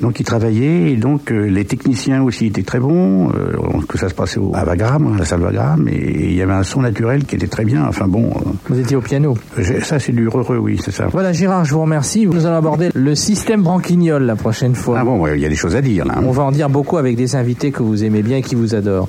Donc 0.00 0.20
ils 0.20 0.24
travaillaient, 0.24 0.92
et 0.92 0.96
donc 0.96 1.32
euh, 1.32 1.46
les 1.46 1.64
techniciens 1.64 2.22
aussi 2.22 2.46
étaient 2.46 2.62
très 2.62 2.78
bons, 2.78 3.30
euh, 3.30 3.56
que 3.88 3.98
ça 3.98 4.08
se 4.08 4.14
passait 4.14 4.38
au, 4.38 4.52
à 4.54 4.64
Wagram, 4.64 5.12
à 5.14 5.18
la 5.18 5.24
salle 5.24 5.40
Wagram, 5.42 5.88
et 5.88 6.26
il 6.28 6.34
y 6.34 6.42
avait 6.42 6.52
un 6.52 6.62
son 6.62 6.82
naturel 6.82 7.24
qui 7.24 7.34
était 7.34 7.48
très 7.48 7.64
bien. 7.64 7.84
Enfin 7.88 8.06
bon, 8.06 8.30
Vous 8.68 8.78
étiez 8.78 8.96
au 8.96 9.00
piano. 9.00 9.36
euh, 9.58 9.80
ça 9.80 9.98
c'est 9.98 10.12
du 10.12 10.24
heureux, 10.26 10.58
oui, 10.58 10.80
c'est 10.82 10.92
ça. 10.92 11.06
Voilà 11.08 11.32
Gérard, 11.32 11.64
je 11.64 11.72
vous 11.74 11.80
remercie. 11.82 12.26
Nous 12.26 12.46
allons 12.46 12.56
aborder 12.58 12.90
le 12.94 13.14
système 13.14 13.62
branquignol 13.62 14.22
la 14.22 14.36
prochaine 14.36 14.74
fois. 14.74 14.98
Ah 15.00 15.04
bon, 15.04 15.18
ouais, 15.20 15.36
il 15.36 15.40
y 15.42 15.46
a 15.46 15.48
des 15.48 15.56
choses 15.56 15.74
à 15.74 15.80
dire 15.80 16.04
là. 16.04 16.14
hein. 16.18 16.22
On 16.24 16.30
va 16.30 16.44
en 16.44 16.52
dire 16.52 16.68
beaucoup 16.70 16.96
avec 16.96 17.16
des 17.16 17.34
invités 17.34 17.72
que 17.72 17.82
vous 17.82 18.04
aimez 18.04 18.22
bien 18.22 18.36
et 18.38 18.42
qui 18.42 18.54
vous 18.54 18.74
adorent. 18.74 19.08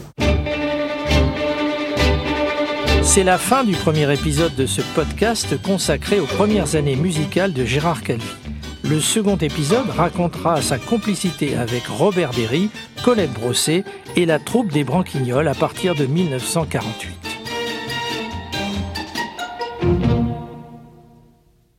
C'est 3.04 3.24
la 3.24 3.38
fin 3.38 3.64
du 3.64 3.74
premier 3.74 4.12
épisode 4.14 4.56
de 4.56 4.66
ce 4.66 4.82
podcast 4.96 5.60
consacré 5.64 6.20
aux 6.20 6.26
premières 6.26 6.76
années 6.76 6.96
musicales 6.96 7.54
de 7.54 7.66
Gérard 7.66 8.02
Calvi. 8.04 8.24
Le 8.90 9.00
second 9.00 9.38
épisode 9.38 9.88
racontera 9.92 10.64
sa 10.64 10.80
complicité 10.80 11.56
avec 11.56 11.86
Robert 11.86 12.32
Derry, 12.32 12.72
Colette 13.04 13.32
Brossé 13.34 13.84
et 14.16 14.26
la 14.26 14.40
troupe 14.40 14.72
des 14.72 14.84
Branquignoles 14.84 15.48
à 15.48 15.54
partir 15.54 15.94
de 15.94 16.08
1948. 16.08 17.29